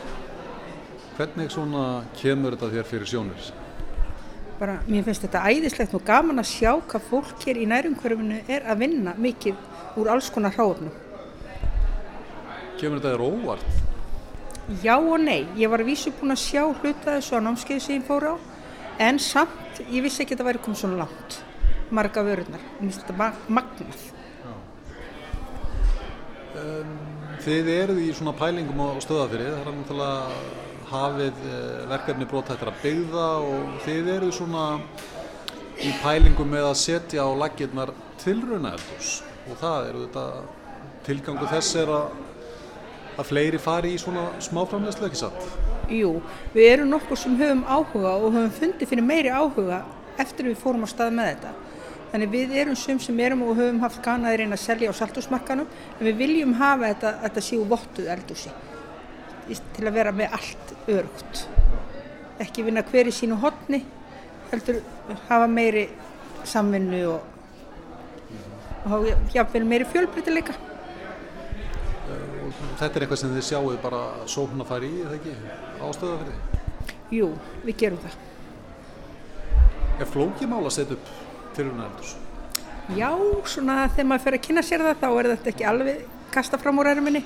[1.17, 3.51] hvernig svona kemur þetta þér fyrir sjónir?
[4.59, 8.69] Bara, mér finnst þetta æðislegt og gaman að sjá hvað fólk hér í nærumhverfunu er
[8.69, 10.93] að vinna mikið úr alls konar hráfnum.
[12.83, 13.67] Kemur þetta þér óvart?
[14.83, 15.45] Já og nei.
[15.55, 18.35] Ég var að vísu búin að sjá hluta þessu á námskeiðu sem ég fór á
[19.03, 21.37] en samt, ég vissi ekki að þetta væri komið svona langt
[21.95, 22.23] marga.
[22.27, 22.43] Mér
[22.81, 24.03] finnst þetta magnað.
[26.53, 26.91] Um,
[27.43, 30.63] þið eruð í svona pælingum á stöðafyrið, það er náttúrulega
[30.93, 31.45] hafið
[31.89, 34.65] verkefni brotættir að byggða og þið eruð svona
[35.81, 39.21] í pælingum með að setja á laggirnar tilruna eldurs.
[39.49, 40.25] og það eru þetta
[41.03, 42.13] tilgangu þess er að,
[43.17, 45.49] að fleiri fari í svona smáframlegslu ekki satt.
[45.93, 46.15] Jú,
[46.55, 49.83] við erum nokkur sem höfum áhuga og höfum fundið fyrir meiri áhuga
[50.21, 51.53] eftir við fórum á stað með þetta.
[52.13, 55.69] Þannig við erum sum sem erum og höfum haft ganaði reyna að selja á saltúsmarkanum
[55.97, 58.53] en við viljum hafa þetta, þetta séu vottuð eldúsi
[59.75, 61.45] til að vera með allt örugt.
[62.41, 63.81] Ekki vinna hver í sínu hotni,
[64.51, 64.79] heldur
[65.27, 65.87] hafa meiri
[66.47, 67.25] samvinnu og,
[68.87, 70.55] og hafa meiri fjölbreytileika.
[72.79, 75.33] Þetta er eitthvað sem þið sjáu bara sókn að fara í, eða ekki,
[75.83, 76.61] ástöða fyrir því?
[77.13, 77.29] Jú,
[77.63, 78.17] við gerum það.
[80.01, 81.11] Er flókimál að setja upp
[81.57, 82.15] tilhörna eldurs?
[82.97, 83.09] Já,
[83.47, 86.01] svona þegar maður fyrir að kynna sér það þá er þetta ekki alveg
[86.33, 87.21] kasta fram úr erminni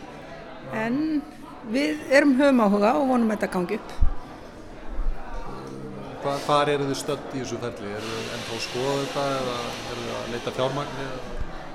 [0.75, 0.99] en
[1.71, 3.95] við erum höfum áhuga og vonum að þetta gangi upp.
[6.21, 7.89] Hva, hvar eru þið stödd í þessu ferli?
[7.95, 9.57] Er þið ennþá að skoða þetta eða
[9.93, 11.09] eru þið að leita fjármagni?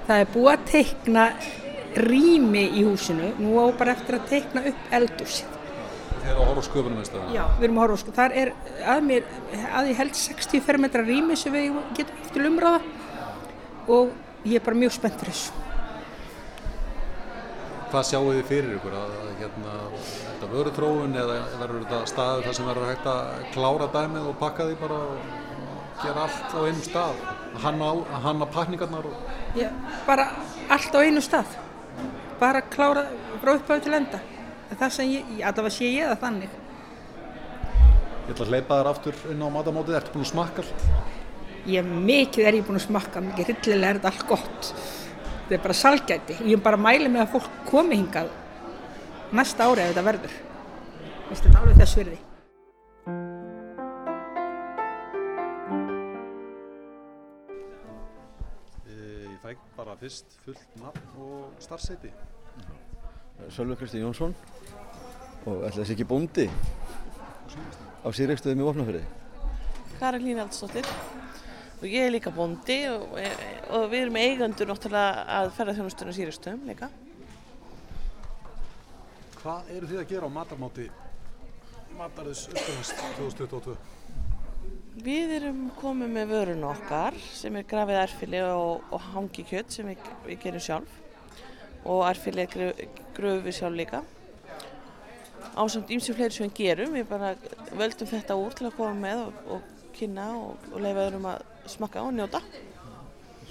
[0.07, 1.27] Það er búið að teikna
[1.97, 5.59] rými í húsinu, nú á bara eftir að teikna upp eldúsið.
[6.23, 7.33] Þið eru að horfa á sköpunum í staðan?
[7.35, 8.13] Já, við erum á sko.
[8.15, 8.53] Það er
[8.95, 9.25] að mér,
[9.75, 12.81] að ég held 60 fermetra rými sem við getum eftir umræða
[13.91, 14.13] og
[14.47, 15.59] ég er bara mjög spennt fyrir þessu.
[17.93, 18.95] Hvað sjáu þið fyrir ykkur?
[18.97, 23.43] Að, að hérna, þetta vöru þróun eða verður þetta staður þar sem verður hægt að
[23.53, 25.27] klára dæmið og pakka því bara og
[26.01, 27.27] gera allt á einum stað?
[27.67, 27.91] Hanna,
[28.25, 29.11] hanna pakningarnar?
[29.11, 29.37] Og...
[29.59, 29.69] Já,
[30.07, 30.31] bara
[30.73, 31.59] allt á einu stað.
[32.41, 33.07] Bara klára
[33.43, 34.21] frá upphæðu til enda.
[34.73, 36.59] Það sem ég, allavega sé ég það þannig.
[38.23, 40.87] Ég ætla að hleypa þér aftur inn á matamótið, ertu búin að smakka allt?
[41.69, 44.71] Ég mikið er ég búin að smakka, mikið hryllilega er þetta allt gott.
[45.43, 46.39] Þetta er bara salgæti.
[46.47, 48.33] Ég er bara að mæla með að fólk komi hingað
[49.33, 50.37] næsta ári ef þetta verður.
[51.31, 52.19] Þetta er alveg þess virði.
[60.03, 62.11] Fyrst fullt nafn og starfseti.
[63.55, 64.35] Sölvi Kristi Jónsson
[65.47, 66.47] og ætla þessi ekki bóndi
[68.03, 69.03] á síreikstöðum í Vopnafjörði.
[70.01, 70.89] Karin Lín Aldsdóttir
[71.79, 73.15] og ég er líka bóndi og,
[73.71, 76.91] og við erum eigandur náttúrulega að ferða þjónustunum síreikstöðum líka.
[79.39, 80.91] Hvað eru þið að gera á matamóti
[81.95, 84.02] Matarðis Östurhast 2022?
[84.93, 90.11] Við erum komið með vörun okkar sem er grafið erfili og, og hangikjött sem við,
[90.27, 90.99] við gerum sjálf
[91.89, 94.03] og erfili gröfum við sjálf líka.
[95.57, 97.31] Ásamt ímsum fleiri sem við gerum, við bara
[97.73, 101.73] völdum þetta úr til að koma með og, og kynna og, og leifa öðrum að
[101.73, 102.43] smakka og njóta.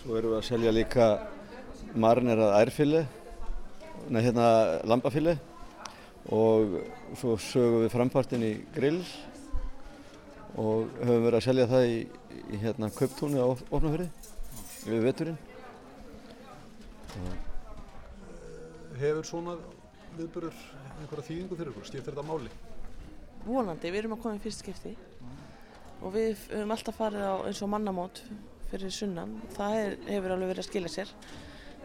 [0.04, 1.10] Svo erum við að selja líka
[1.98, 3.04] marinerað ærfili,
[4.14, 4.54] nei hérna
[4.86, 5.40] lambafili
[6.30, 6.78] og
[7.18, 9.02] svo sögum við frampartin í grill
[10.60, 12.00] og höfum verið að selja það í,
[12.52, 14.10] í hérna köptúni á Opnafjörði
[14.88, 15.40] við veturinn.
[19.02, 19.56] Hefur svona
[20.18, 20.58] viðbörur
[21.02, 21.88] einhverja þýðingu fyrir ykkur?
[21.88, 22.52] Skiptir þetta máli?
[23.46, 24.92] Vonandi, við erum að koma í fyrst skipti
[26.02, 28.22] og við höfum alltaf farið á eins og mannamót
[28.72, 29.38] fyrir sunnan.
[29.56, 31.14] Það er, hefur alveg verið að skilja sér.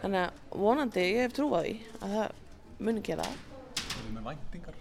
[0.03, 2.29] Þannig að vonandi, ég hef trú á því að það
[2.89, 3.43] muni gera það.
[3.87, 4.77] Er þið með væntingar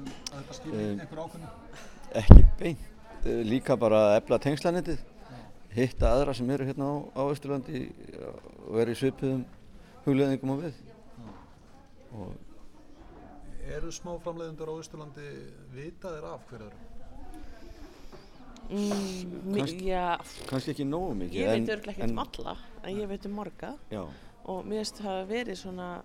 [0.00, 1.50] um að þetta skilja Um, einhver ákveðinu?
[2.20, 2.86] Ekki beint,
[3.24, 4.98] líka bara að efla tengslanetið,
[5.74, 7.82] hitta aðra sem eru hérna á, á Östurlandi
[8.26, 9.42] og vera í svipuðum
[10.06, 10.78] hugleðingum og við.
[12.16, 12.30] Og
[13.70, 15.26] Eru smáframleiðendur á Östurlandi
[15.76, 16.72] vitaðir af hverjar?
[18.70, 21.34] Mm, Kannski- já, kannski ekki nógu mikið.
[21.34, 24.04] ég en- veit örglega ekki en- um alla, en ég veit um marga Já,
[24.44, 26.02] og mér finnst það hafa verið svona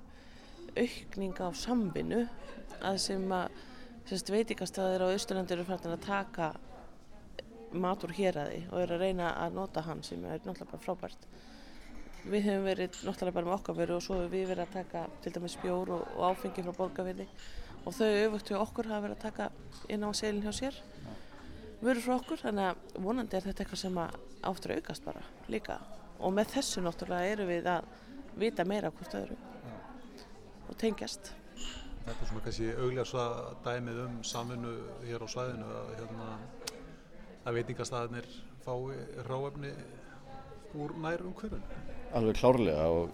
[0.78, 2.30] aukning á samvinnu
[2.82, 3.50] að sem að
[4.06, 6.56] sérst, veitingastæðir á Austurlandi eru farin að taka
[7.84, 11.28] mat úr héraði og eru að reyna að nota hann sem er náttúrulega bara frábært.
[12.26, 15.06] Við hefum verið náttúrulega bara með okkar veru og svo hefur við verið að taka
[15.24, 17.28] til dæmis bjór og, og áfengi frá borgarvinni
[17.86, 19.50] og þau við okkur hafa verið að taka
[19.94, 20.80] inn á selin hjá sér
[21.84, 24.16] vörur frá okkur þannig að vonandi er þetta eitthvað sem að
[24.50, 25.80] áttur að aukast bara líka
[26.20, 27.90] og með þessu náttúrulega erum við að
[28.40, 29.38] vita meira hvort öðru
[30.66, 31.34] og tengjast.
[32.06, 33.26] Þetta er svona kannski augljása
[33.66, 34.74] dæmið um samvinnu
[35.06, 36.30] hér á svæðinu að, hérna,
[37.46, 38.28] að veitingastæðinir
[38.66, 38.96] fái
[39.28, 39.72] ráefni
[40.76, 41.62] úr nær umhverfun.
[42.14, 43.12] alveg klárlega og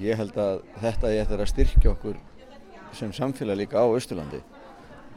[0.00, 2.20] ég held að þetta er eftir að styrkja okkur
[2.96, 4.42] sem samfélag líka á Östurlandi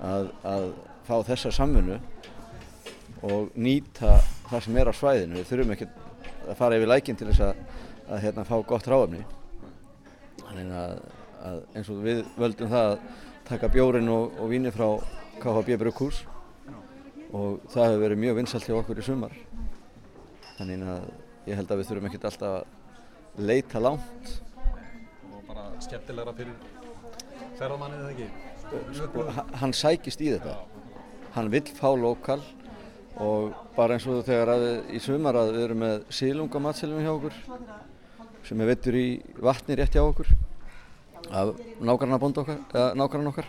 [0.01, 0.67] að, að
[1.05, 1.99] fá þessa samfunnu
[3.25, 4.17] og nýta
[4.49, 5.39] það sem er á svæðinu.
[5.39, 5.87] Við þurfum ekki
[6.49, 7.63] að fara yfir lækinn til þess að,
[8.09, 9.23] að hérna, fá gott ráðefni.
[10.41, 10.95] Þannig að,
[11.49, 12.97] að eins og við völdum það að
[13.49, 14.87] taka bjórin og, og víni frá
[15.41, 16.25] KHB Brukkús
[17.35, 19.37] og það hefur verið mjög vinsalt hjá okkur í sumar.
[20.55, 21.05] Þannig að
[21.49, 24.35] ég held að við þurfum ekkert alltaf að leita langt
[25.83, 26.53] skemmtilegra fyrir
[27.59, 28.27] ferðamannið eða ekki?
[28.97, 29.25] Sko,
[29.61, 30.55] hann sækist í þetta.
[31.35, 32.39] Hann vill fá lokal
[33.21, 34.65] og bara eins og þegar að
[34.95, 37.37] í sumar að við erum með sílungamatselum hjá okkur
[38.45, 39.05] sem er vettur í
[39.43, 40.31] vatni rétt hjá okkur
[41.35, 43.47] af nágranna bónd okkar, eða nágranna okkar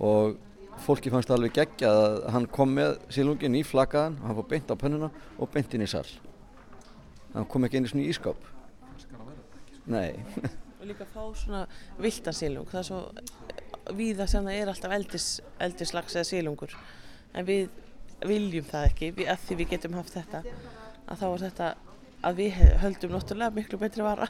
[0.00, 0.38] og
[0.84, 4.76] fólki fannst alveg geggja að hann kom með sílungin í flakaðan, hann fór beint á
[4.80, 6.08] pönnuna og beint inn í sall.
[7.34, 8.48] Hann kom ekki inn í svona ískáp.
[9.90, 10.12] Nei.
[10.80, 11.66] og líka fá svona
[12.00, 13.00] viltan sílung það er svo
[13.96, 15.28] víða sem það er alltaf eldis,
[15.60, 16.76] eldislags eða sílungur
[17.34, 17.68] en við
[18.26, 21.68] viljum það ekki við, að því við getum haft þetta að þá er þetta
[22.28, 24.28] að við höldum náttúrulega miklu betri vara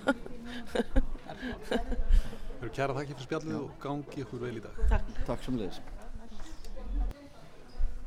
[2.74, 4.84] kæra þakki fyrir spjallið og gangi ykkur vel í dag.
[4.90, 5.08] Takk.
[5.26, 5.80] Takk sem leiðis.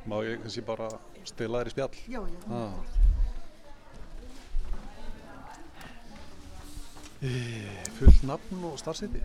[0.03, 0.89] Má ég kannski bara
[1.23, 1.99] stila þér í spjall?
[2.11, 2.39] Já, já.
[2.51, 2.75] Ah.
[7.23, 7.31] E,
[7.95, 9.21] fullt nafn og starfseti?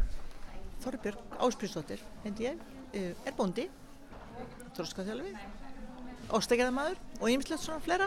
[0.85, 2.63] Þorbjörg Ásprísdóttir, heiti ég,
[2.95, 3.67] eh, er bóndi,
[4.79, 5.35] þróskaþjálfi,
[6.39, 8.07] óstakjæðamaður og ýmislegt svona fleira.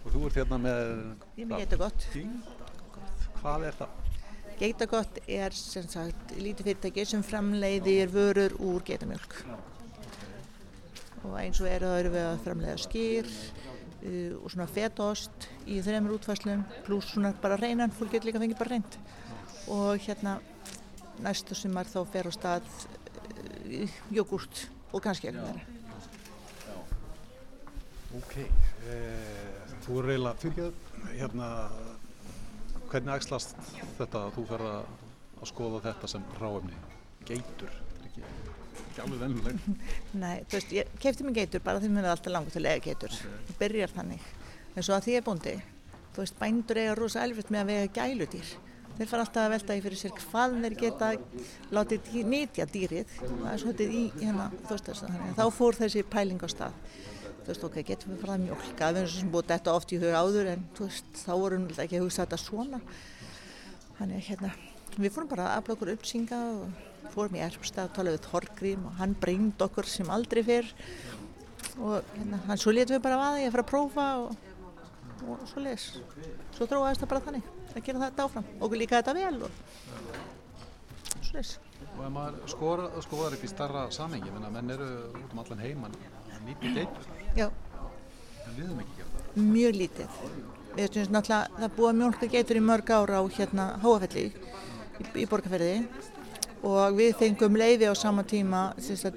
[0.00, 0.94] Og þú ert hérna með...
[1.36, 2.06] Ég er með Geitagott.
[3.38, 3.98] Hvað er það?
[4.60, 9.44] Geitagott er sem sagt lítið fyrirtæki sem framleiðir vörur úr geitamjölk.
[11.28, 15.80] Og eins og er það eru við að framleiða skýr uh, og svona fetost í
[15.84, 19.00] þreymur útfæslum pluss svona bara reynan, fólk getur líka fengið bara reynd.
[19.70, 20.38] Og hérna
[21.20, 25.76] næstu sumar þá fer á stað uh, jógurt og kannski eitthvað þeirra.
[28.10, 28.32] Ok,
[28.90, 28.94] e,
[29.84, 30.72] þú er reyla fyrir
[31.14, 31.50] hérna,
[32.90, 33.54] hvernig ægslast
[34.00, 34.88] þetta að þú fer að,
[35.46, 36.74] skoða þetta sem ráefni?
[37.28, 37.89] Geitur, er
[38.90, 39.68] ekki, alveg vennuleg.
[40.22, 42.72] Nei, þú veist, ég kefti mig geitur bara því mér er alltaf langur til að
[42.74, 43.14] eiga geitur.
[43.50, 44.26] Það byrjar þannig.
[44.76, 45.54] En svo að því ég er bóndi,
[46.14, 48.50] þú veist, bændur eiga rosa elfitt með að vega gæludýr.
[49.00, 51.06] Þeir fara alltaf að velta í fyrir sér hvað þeir geta
[51.72, 53.12] látið dý- nýtja dýrið.
[53.22, 55.38] Það er svolítið í hérna, þú veist þess að þannig.
[55.38, 56.76] Þá fór þessi pæling á stað.
[57.40, 58.90] Þú veist, ok, getum við farað að mjólka.
[58.92, 61.64] Við erum svo sem búið þetta oft í huga áður en þú veist, þá vorum
[61.70, 62.82] við ekki að hugsa þetta svona.
[63.96, 64.52] Þannig að hérna,
[64.98, 68.84] við fórum bara að afla okkur uppsinga og fórum í erfstað að tala við Þorgrím
[68.90, 70.68] og hann breynd okkur sem aldrei fyrr
[71.80, 74.36] og hérna, hann svo letum við bara í að fara að prófa og,
[75.26, 75.86] og svo les.
[76.56, 78.46] Svo þróaðist það bara þannig að gera þetta áfram.
[78.60, 79.58] Okkur líka þetta vel og
[81.20, 81.56] svo les.
[81.90, 85.96] Og ef maður skora, skoðar upp í starra samengi, menn eru út um allan heimann,
[86.46, 89.42] nýtti geitur, Já, en við höfum ekki gert það.
[89.50, 90.20] mjög lítið.
[90.70, 94.26] Við veistum náttúrulega, það búið að mjólka geitur í mörg ára á hérna Háafelli
[95.00, 95.74] í, í Borgarferði
[96.66, 98.70] og við fengum leiði á sama tíma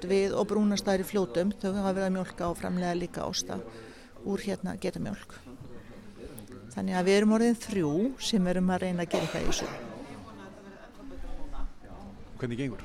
[0.08, 3.60] við og brúnastæðir í fljótum þau hafa verið að mjólka og framlega líka ásta
[4.24, 5.36] úr hérna getamjólk.
[6.74, 9.68] Þannig að við erum orðin þrjú sem erum að reyna að gera eitthvað í þessu.
[12.40, 12.80] Hvernig gengur?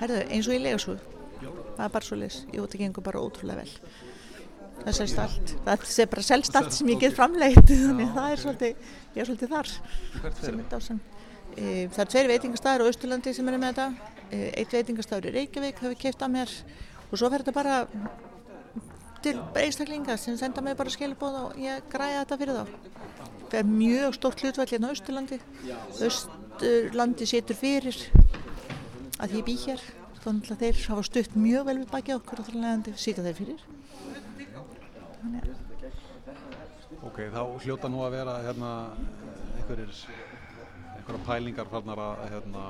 [0.00, 0.94] Herðu, eins og í legasú,
[1.42, 3.74] það er bara svo leys, jú, það gengur bara ótrúlega vel.
[4.80, 8.30] Það selst allt, það er bara selst allt sem ég get framleitt, þannig að það
[8.30, 9.72] er svolítið, ég er svolítið þar.
[10.40, 11.02] Sem er dásan.
[11.60, 15.98] Það er tveir veitingastæðir á Austurlandi sem eru með þetta, eitt veitingastæður í Reykjavík hefur
[16.00, 16.54] keift af mér
[17.10, 17.74] og svo fer þetta bara
[19.20, 22.64] til einstaklinga sem senda mig bara skilabóð og ég græða þetta fyrir þá.
[23.50, 25.40] Það er mjög stórt hlutvall hérna á Austurlandi,
[26.08, 27.98] Austurlandi setur fyrir
[29.20, 29.84] að ég bý hér.
[30.20, 33.38] Þannig að þeir hafa stutt mjög vel við baki okkur og þannig að sýta þeir
[33.40, 33.66] fyrir.
[35.20, 35.60] Þannig að
[37.00, 38.70] Ok, þá hljóta nú að vera hérna
[39.56, 39.92] einhverjir
[41.10, 42.64] einhverja pælingar farnar að hérna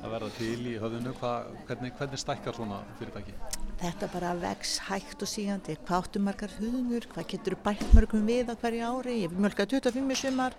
[0.00, 1.12] að verða til í höfðinu.
[1.20, 1.32] Hva,
[1.68, 3.34] hvernig, hvernig stækkar svona fyrirtæki?
[3.80, 5.76] þetta bara vex hægt og sígandi.
[5.86, 10.10] Hvað áttu margar hugnur, hvað getur bætt mörgum við á hverju ári, ég mjölka 25
[10.12, 10.56] í sumar.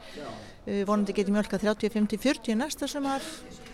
[0.66, 3.22] Uh, vonandi getur mjölka 30, 50, 40 næsta sumar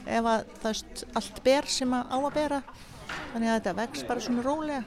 [0.04, 0.84] ef að það
[1.22, 2.62] allt ber sem að á að bera.
[3.32, 4.84] Þannig að þetta vex bara svona rólega.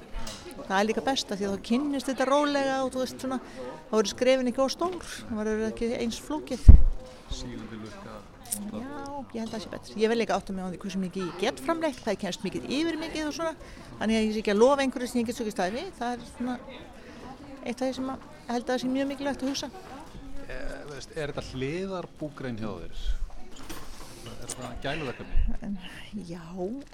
[0.61, 3.95] Það er líka besta því að þá kynnist þetta rólega og þú veist svona þá
[3.97, 5.13] verður skrefin ekki á stór.
[5.31, 6.69] Það verður ekki eins flókið
[7.31, 8.19] Sígandi lukka
[8.51, 9.99] Já, ég held að það sé betur.
[10.01, 12.45] Ég vil líka átta mig á því hversu mikið ég get framleitt, hvað ég kemst
[12.47, 13.53] mikið yfir mikið og svona.
[14.01, 15.93] Þannig að ég sé ekki að lofa einhverju sem ég get svo ekki staðið við.
[16.01, 16.57] Það er svona
[17.61, 19.71] eitt af því sem að, held að það sé mjög mikilvægt að hugsa.
[20.51, 20.59] e,
[20.91, 23.07] veist, Er þetta hliðarbúgrein hjá þér?
[24.31, 25.57] Er þetta gæluverkefni?
[25.69, 25.79] En,
[26.27, 26.43] já,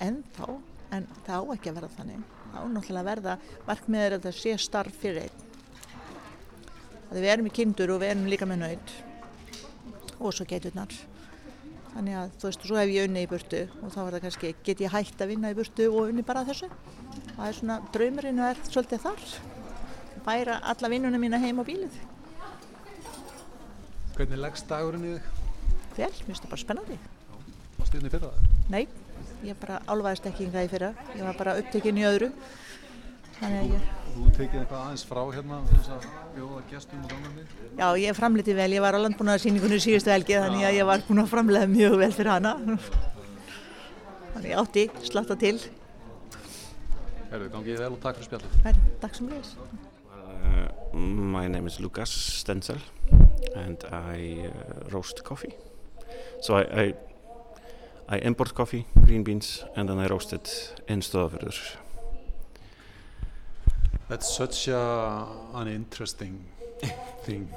[0.05, 2.31] en það á ekki að verða þannig.
[2.53, 5.43] Það á náttúrulega að verða markmiður að það sé starf fyrir einn.
[7.07, 8.97] Að við erum í kindur og við erum líka með naut
[10.19, 10.93] og svo geiturnar.
[11.95, 14.55] Þannig að þú veist, svo hef ég unni í burtu og þá er það kannski,
[14.67, 16.69] get ég hægt að vinna í burtu og unni bara þessu.
[17.37, 19.25] Það er svona, draumurinn er svolítið þar.
[20.27, 21.97] Bæra alla vinnuna mína heim á bílið.
[24.17, 25.31] Hvernig leggst dagurinn í þig?
[25.97, 26.99] Vel, mér finnst það bara spennandi.
[27.77, 28.31] komast inn í fyrra?
[28.73, 28.87] Nei,
[29.47, 30.93] ég bara álvaðist ekki yngar í fyrra.
[31.15, 32.31] Ég var bara upptekinn í öðru.
[33.37, 33.89] Þannig að ég...
[34.17, 37.43] Þú tekið eitthvað aðeins frá hérna þess að bjóða gestum og gangandi?
[37.77, 38.69] Já, ég framleiti vel.
[38.73, 42.09] Ég var á landbúnaðarsýningunni síðustu helgi þannig að ég var búin að framlega mjög vel
[42.17, 42.55] fyrir hana.
[44.33, 45.59] Þannig ég átti slatta til.
[47.29, 48.59] Herðu, gangið vel og takk fyrir spjallið.
[48.65, 49.55] Herðu, takk sem leis.
[50.17, 52.81] Uh, my name is Lucas Stenzel
[53.57, 55.53] and I uh, roast coffee.
[56.41, 56.95] So I, I,
[58.09, 60.49] I import coffee, green beans, and then I roast it
[60.89, 61.86] in Stöðafjörður.
[64.09, 66.45] That's such a, an interesting
[67.23, 67.49] thing.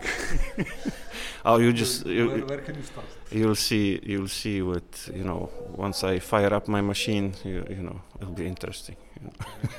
[1.45, 3.05] oh, you just you, where, where can you start?
[3.31, 3.99] You'll see.
[4.03, 5.49] You'll see what you know.
[5.75, 8.95] Once I fire up my machine, you, you know, it'll be interesting.
[9.15, 9.69] You know.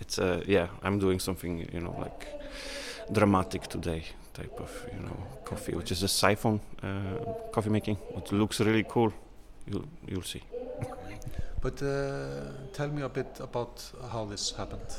[0.00, 0.68] it's uh, yeah.
[0.82, 2.26] I'm doing something you know like
[3.12, 4.04] dramatic today
[4.34, 7.98] type of you know coffee, which is a siphon uh, coffee making.
[8.16, 9.12] It looks really cool.
[9.66, 10.42] You'll you'll see.
[11.62, 14.90] But uh, tell me a bit about how this happened.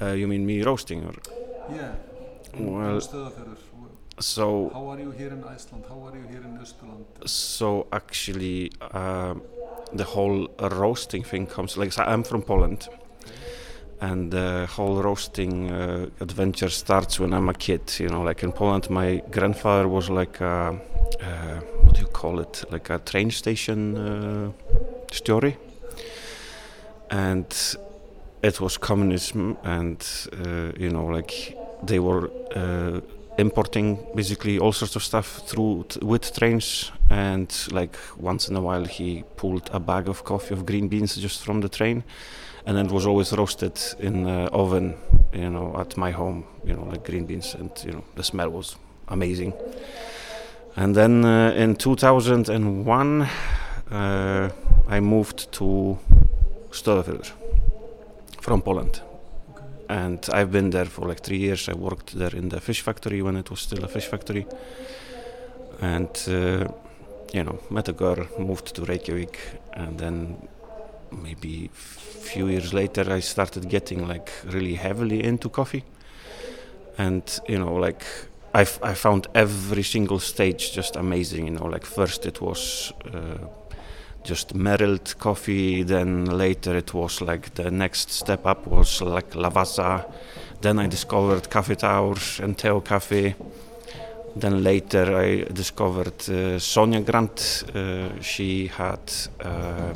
[0.00, 1.14] Uh, you mean me roasting or?
[1.74, 1.92] Yeah.
[2.58, 3.00] Well,
[4.20, 5.84] so how are you here in Iceland?
[5.88, 7.04] How are you here in Österland?
[7.26, 9.34] So actually, uh,
[9.92, 12.88] the whole roasting thing comes like so I'm from Poland,
[14.00, 18.00] and the whole roasting uh, adventure starts when I'm a kid.
[18.00, 20.80] You know, like in Poland, my grandfather was like a,
[21.20, 22.64] uh, what do you call it?
[22.70, 24.52] Like a train station uh,
[25.12, 25.56] story,
[27.10, 27.76] and
[28.42, 33.00] it was communism, and uh, you know, like they were uh,
[33.38, 36.92] importing basically all sorts of stuff through with trains.
[37.10, 41.16] And like once in a while he pulled a bag of coffee of green beans
[41.16, 42.04] just from the train.
[42.66, 44.96] And it was always roasted in the oven
[45.32, 48.50] you know at my home you know like green beans and you know the smell
[48.50, 48.76] was
[49.06, 49.54] amazing.
[50.76, 53.22] And then uh, in 2001
[53.90, 54.50] uh,
[54.88, 55.98] I moved to
[56.70, 57.37] Stöðafjörður
[58.48, 59.02] from Poland
[59.88, 61.68] and I've been there for like three years.
[61.68, 64.46] I worked there in the fish factory when it was still a fish factory,
[65.80, 66.68] and uh,
[67.32, 69.38] you know, met a girl, moved to Reykjavik,
[69.72, 70.48] and then
[71.10, 75.84] maybe few years later I started getting like really heavily into coffee,
[76.98, 78.04] and you know, like
[78.54, 81.46] I, I found every single stage just amazing.
[81.46, 82.92] You know, like first it was.
[83.12, 83.46] Uh,
[84.28, 85.82] just Merrilt coffee.
[85.82, 90.04] Then later it was like the next step up was like Lavazza.
[90.60, 93.34] Then I discovered Cafe Tower and Teo Cafe.
[94.36, 97.64] Then later I discovered uh, Sonja Grant.
[97.74, 99.00] Uh, she had
[99.40, 99.94] uh,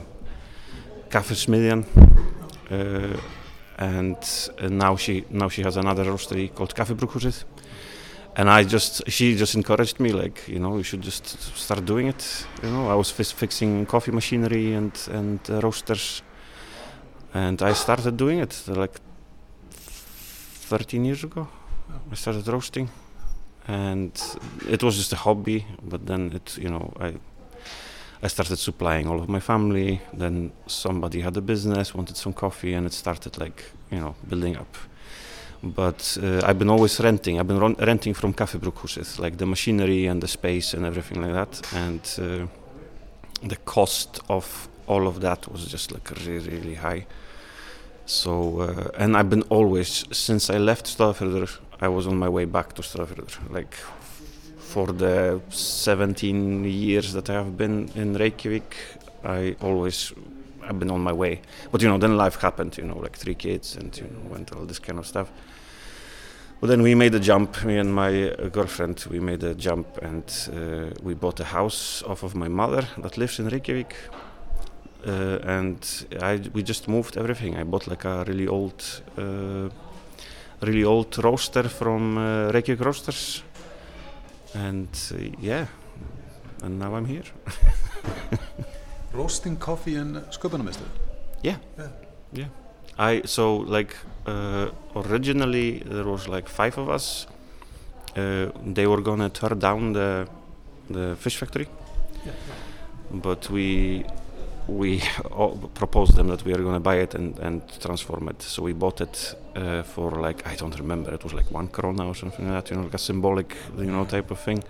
[1.11, 1.85] Cafe Smidian.
[2.71, 3.21] Uh,
[3.79, 7.45] and now she now she has another roastery called Cafe Brughuset
[8.37, 11.27] and I just she just encouraged me like you know you should just
[11.57, 12.89] start doing it you know.
[12.89, 16.23] I was fixing coffee machinery and and uh, roasters.
[17.35, 19.01] And I started doing it like
[19.71, 21.49] 13 years ago.
[22.11, 22.91] I started roasting.
[23.67, 24.13] And
[24.69, 27.15] it was just a hobby but then it you know I
[28.23, 30.01] I started supplying all of my family.
[30.15, 34.57] Then somebody had a business wanted some coffee and it started like you know building
[34.57, 34.77] up
[35.63, 37.39] but uh, I've been always renting.
[37.39, 38.59] I've been renting from Cafe
[39.19, 41.73] like the machinery and the space and everything like that.
[41.75, 42.47] And uh,
[43.47, 47.07] the cost of all of that was just like really, really high.
[48.07, 52.45] So, uh, and I've been always, since I left Stafjörður, I was on my way
[52.45, 53.51] back to Stafjörður.
[53.51, 53.75] Like
[54.59, 58.77] for the 17 years that I have been in Reykjavik,
[59.25, 60.13] I always
[60.63, 61.41] I've been on my way.
[61.71, 62.77] But you know, then life happened.
[62.79, 65.31] You know, like three kids and you know, went all this kind of stuff.
[66.63, 67.65] But then we made a jump.
[67.65, 72.05] Me and my uh, girlfriend, we made a jump, and uh, we bought a house
[72.05, 73.97] off of my mother that lives in Reykjavik.
[75.05, 77.57] Uh, and I, we just moved everything.
[77.57, 79.71] I bought like a really old, uh,
[80.61, 83.43] really old roaster from uh, Reykjavik Roasters,
[84.55, 85.67] and uh, yeah,
[86.63, 87.25] and now I'm here.
[89.15, 90.89] Roasting coffee in Sköpunarmiðstöð?
[91.43, 91.57] Yeah.
[91.79, 91.91] yeah.
[92.33, 92.49] Yeah.
[92.99, 93.97] I so like
[94.27, 97.27] uh, originally there was like five of us.
[98.17, 100.29] Uh, they were gonna tear down the
[100.91, 101.67] the fish factory,
[102.25, 102.33] yeah.
[103.11, 104.05] but we
[104.69, 105.03] we
[105.75, 108.43] proposed them that we are gonna buy it and, and transform it.
[108.43, 111.13] So we bought it uh, for like I don't remember.
[111.15, 112.71] It was like one krona or something like that.
[112.71, 114.63] You know, like a symbolic you know type of thing.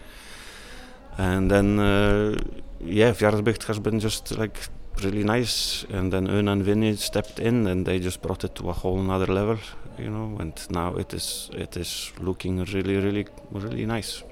[1.18, 2.36] And then uh,
[2.83, 4.68] yeah, Fjarðabyggð has been just like
[5.03, 8.68] really nice and then Una and Vinny stepped in and they just brought it to
[8.68, 9.59] a whole another level
[9.99, 14.22] you know and now it is it is looking really really really nice.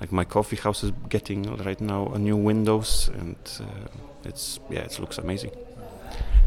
[0.00, 3.64] Like my coffee house is getting right now a new windows and uh,
[4.24, 5.50] it's yeah it looks amazing.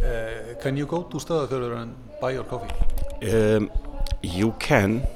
[0.04, 2.74] Uh, can you go to Stöðafjörður and buy your coffee?
[3.24, 3.72] um,
[4.22, 5.08] you can.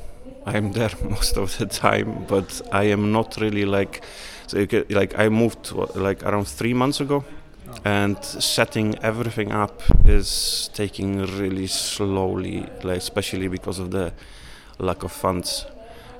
[0.46, 4.02] I'm there most of the time but i am not really like
[4.52, 7.24] so like i moved like around three months ago.
[7.86, 14.12] And setting everything up is taking really slowly like especially because of the
[14.78, 15.66] lack of funds.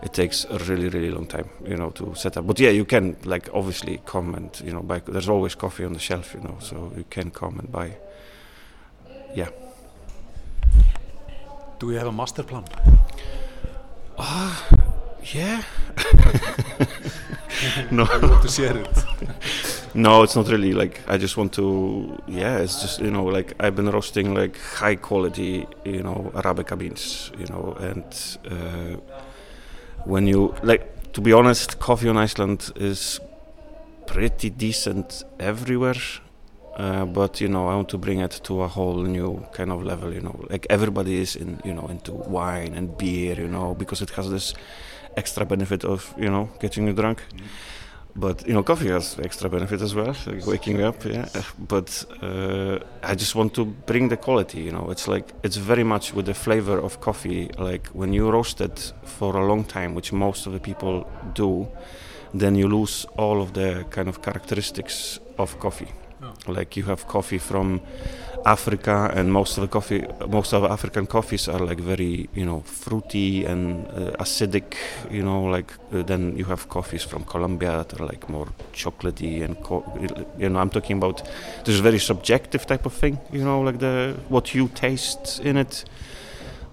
[0.02, 2.48] It takes a really really long time you know to set up.
[2.48, 5.92] But yeah you can like obviously come and you know buy there's always coffee on
[5.92, 7.98] the shelf you know so you can come and buy.
[9.36, 9.50] Yeah.
[11.80, 12.64] Do we have a master plan?
[14.18, 14.68] Ah,
[15.34, 15.64] yeah.
[17.92, 18.08] no.
[18.22, 19.06] You want to share it?
[19.94, 22.22] no, it's not really like I just want to.
[22.28, 26.78] Yeah, it's just you know like I've been roasting like high quality you know arabica
[26.78, 28.06] beans you know and
[28.50, 28.98] uh,
[30.06, 33.20] when you like to be honest, coffee on Iceland is
[34.08, 36.02] pretty decent everywhere.
[36.78, 39.84] Uh, but you know, I want to bring it to a whole new kind of
[39.84, 40.14] level.
[40.14, 43.36] You know, like everybody is in, you know, into wine and beer.
[43.36, 44.54] You know, because it has this
[45.18, 47.22] extra benefit of, you know, getting you drunk.
[48.16, 51.06] But you know, coffee has extra benefit as well, like waking up.
[51.06, 51.30] Yeah.
[51.58, 54.60] But uh, I just want to bring the quality.
[54.60, 57.50] You know, it's like it's very much with the flavor of coffee.
[57.58, 61.68] Like when you roast it for a long time, which most of the people do,
[62.34, 65.92] then you lose all of the kind of characteristics of coffee.
[66.48, 67.82] Like you have coffee from
[68.46, 72.62] Africa, and most of the coffee, most of African coffees are like very, you know,
[72.62, 74.76] fruity and uh, acidic.
[75.12, 79.44] You know, like uh, then you have coffees from Colombia that are like more chocolatey
[79.44, 79.58] and,
[80.40, 81.22] you know, I'm talking about
[81.66, 83.20] this very subjective type of thing.
[83.32, 85.86] You know, like the what you taste in it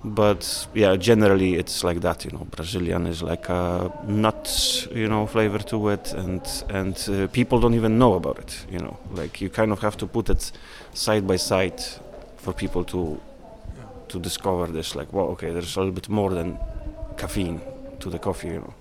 [0.05, 2.47] but yeah generally it's like that you know.
[2.51, 7.75] Brazilian is like a nuts you know flavor to it and and uh, people don't
[7.75, 8.97] even know about it you know.
[9.13, 10.53] Like you kind of have to put it
[10.95, 11.83] side by side
[12.37, 13.21] for people to
[14.09, 16.59] to discover this like well okay there's a little bit more than
[17.17, 17.61] caffeine
[18.01, 18.75] to the coffee you know.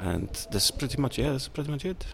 [0.00, 2.04] And that's pretty much yeah that's pretty much it.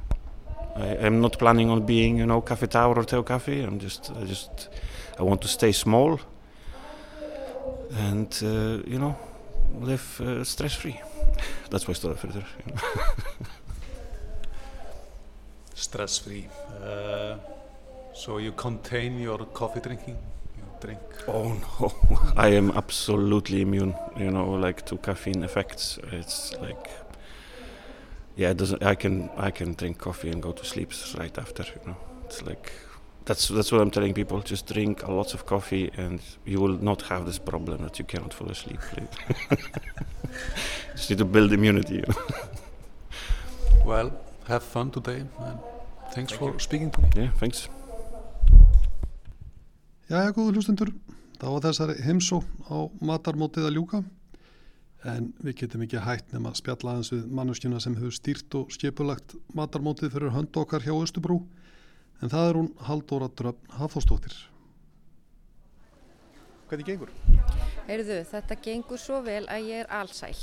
[0.77, 4.13] I, i'm not planning on being you know cafe tower or teo coffee i'm just
[4.21, 4.69] i just
[5.19, 6.21] i want to stay small
[7.93, 9.17] and uh, you know
[9.81, 11.01] live uh, stress free
[11.71, 12.81] that's why Stöðafjörður you know.
[15.81, 16.47] Stress free.
[16.85, 17.37] Uh,
[18.13, 20.17] so you contain your coffee drinking?
[20.59, 21.01] You drink?
[21.27, 21.93] oh no
[22.37, 26.91] I am absolutely immune you know like to caffeine effects it's like
[28.37, 31.63] yeah it doesn't I can I can drink coffee and go to sleep right after
[31.63, 32.73] you know it's like
[33.31, 34.43] that's that's what I'm telling people.
[34.43, 38.05] Just drink a lot of coffee and you will not have this problem that you
[38.05, 38.81] cannot fall asleep
[40.97, 42.15] just need to build immunity you know?
[43.91, 44.11] Well,
[44.49, 45.59] have fun today and
[46.15, 47.09] thanks for speaking to me.
[47.17, 47.69] yeah thanks.
[50.11, 50.89] Jæja, góður hlustendur,
[51.39, 53.99] þá var þessari heimsó á matarmótið að ljúka.
[55.07, 58.75] En við getum ekki hætt nema að spjalla aðeins við manneskjuna sem hefur stýrt og
[58.75, 61.45] skipulagt matarmótið fyrir hönd okkar hjá Östubrú
[62.21, 64.35] en það er hún Halldóra Dröfn Hafþórsdóttir.
[66.71, 67.13] Hvernig gengur?
[67.89, 70.37] Heyrðu, þetta gengur svo vel að ég er allsæl.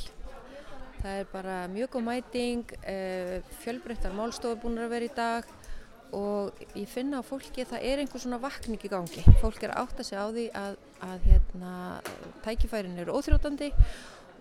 [0.97, 5.53] Það er bara mjög góð mæting, uh, fjölbreyttar málstofur búin að vera í dag
[6.17, 9.23] og ég finna á fólki að það er einhver svona vakning í gangi.
[9.41, 11.73] Fólk er átt að segja á því að, að hérna,
[12.45, 13.71] tækifærin eru óþrótandi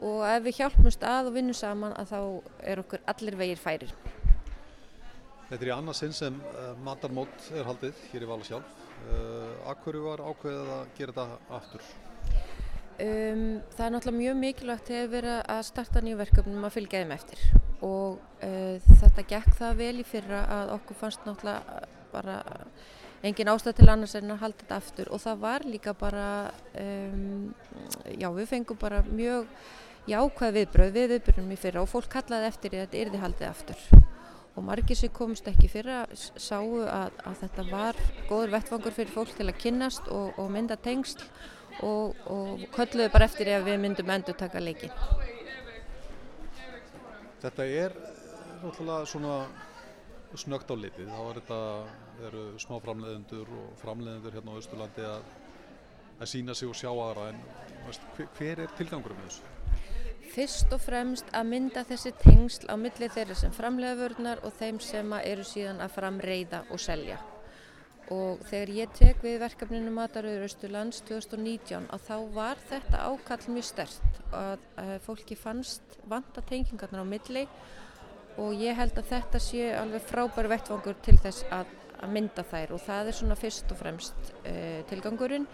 [0.06, 2.20] og ef við hjálpumst að og vinnum saman að þá
[2.72, 3.94] er okkur allir vegir færir.
[5.46, 8.70] Þetta er í annað sinn sem uh, matarmót er haldið hér í Vala sjálf.
[9.06, 11.84] Uh, Akkurju var ákveðið að gera þetta aftur?
[12.96, 13.44] Um,
[13.76, 17.42] það er náttúrulega mjög mikilvægt við erum að starta nýju verkefnum að fylgja þeim eftir
[17.84, 22.38] og uh, þetta gekk það vel í fyrra að okkur fannst náttúrulega bara
[23.26, 26.26] engin ástæð til annars en að halda þetta aftur og það var líka bara,
[26.80, 27.52] um,
[28.16, 29.46] já við fengum bara mjög
[30.08, 33.50] jákvæð viðbröð við viðbröðum í fyrra og fólk kallaði eftir því að þetta yrði haldið
[33.52, 34.06] aftur
[34.56, 38.00] og margir sem komst ekki fyrra sáu að, að þetta var
[38.30, 41.26] góður vettfangur fyrir fólk til að kynnast og, og mynda tengsl
[41.84, 44.92] og, og kölluðu bara eftir ef við myndum endur taka leikin.
[47.42, 47.96] Þetta er
[48.62, 49.34] náttúrulega svona
[50.36, 51.10] snögt á litið.
[51.12, 51.60] Þá er þetta,
[52.28, 55.28] eru smá framleiðendur og framleiðendur hérna á Östurlandi að,
[56.16, 57.44] að sína sig og sjá aðra en
[57.86, 59.55] veist, hver, hver er tilgangurum þessu?
[60.36, 64.76] Fyrst og fremst að mynda þessi tengsl á milli þeirra sem framlega vörnar og þeim
[64.84, 67.16] sem eru síðan að framreiða og selja.
[68.12, 73.68] Og þegar ég tek við verkefninu Mataröður Östurlands 2019 að þá var þetta ákall mjög
[73.70, 77.46] stert að fólki fannst vanta tengingarnar á milli
[78.36, 82.76] og ég held að þetta sé alveg frábær vettvangur til þess að, að mynda þær
[82.76, 85.48] og það er svona fyrst og fremst uh, tilgangurinn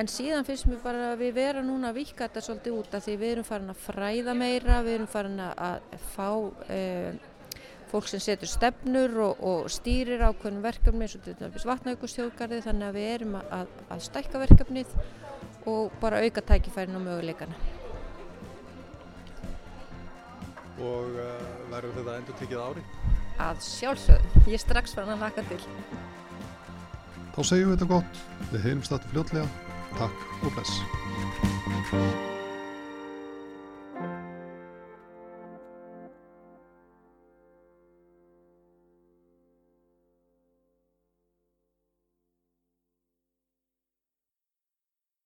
[0.00, 3.04] en síðan finnst mér bara að við vera núna að vika þetta svolítið út af
[3.04, 7.28] því við erum farin að fræða meira, við erum farin að fá uh,
[7.92, 12.88] fólk sem setur stefnur og, og stýrir ákveðnum verkefni eins og til dæmis vatnaugustjóðgarði þannig
[12.88, 14.94] að við erum að, að stækka verkefnið
[15.68, 17.58] og bara auka tækifærin og möguleikana.
[20.82, 22.86] Og uh, verður þetta endur tekið ári?
[23.42, 25.60] Að sjálfsögðu, ég er strax farin að laka til.
[27.32, 32.31] Þá segjum við þetta gott, við heyrumst þetta fljótlega, takk og bless.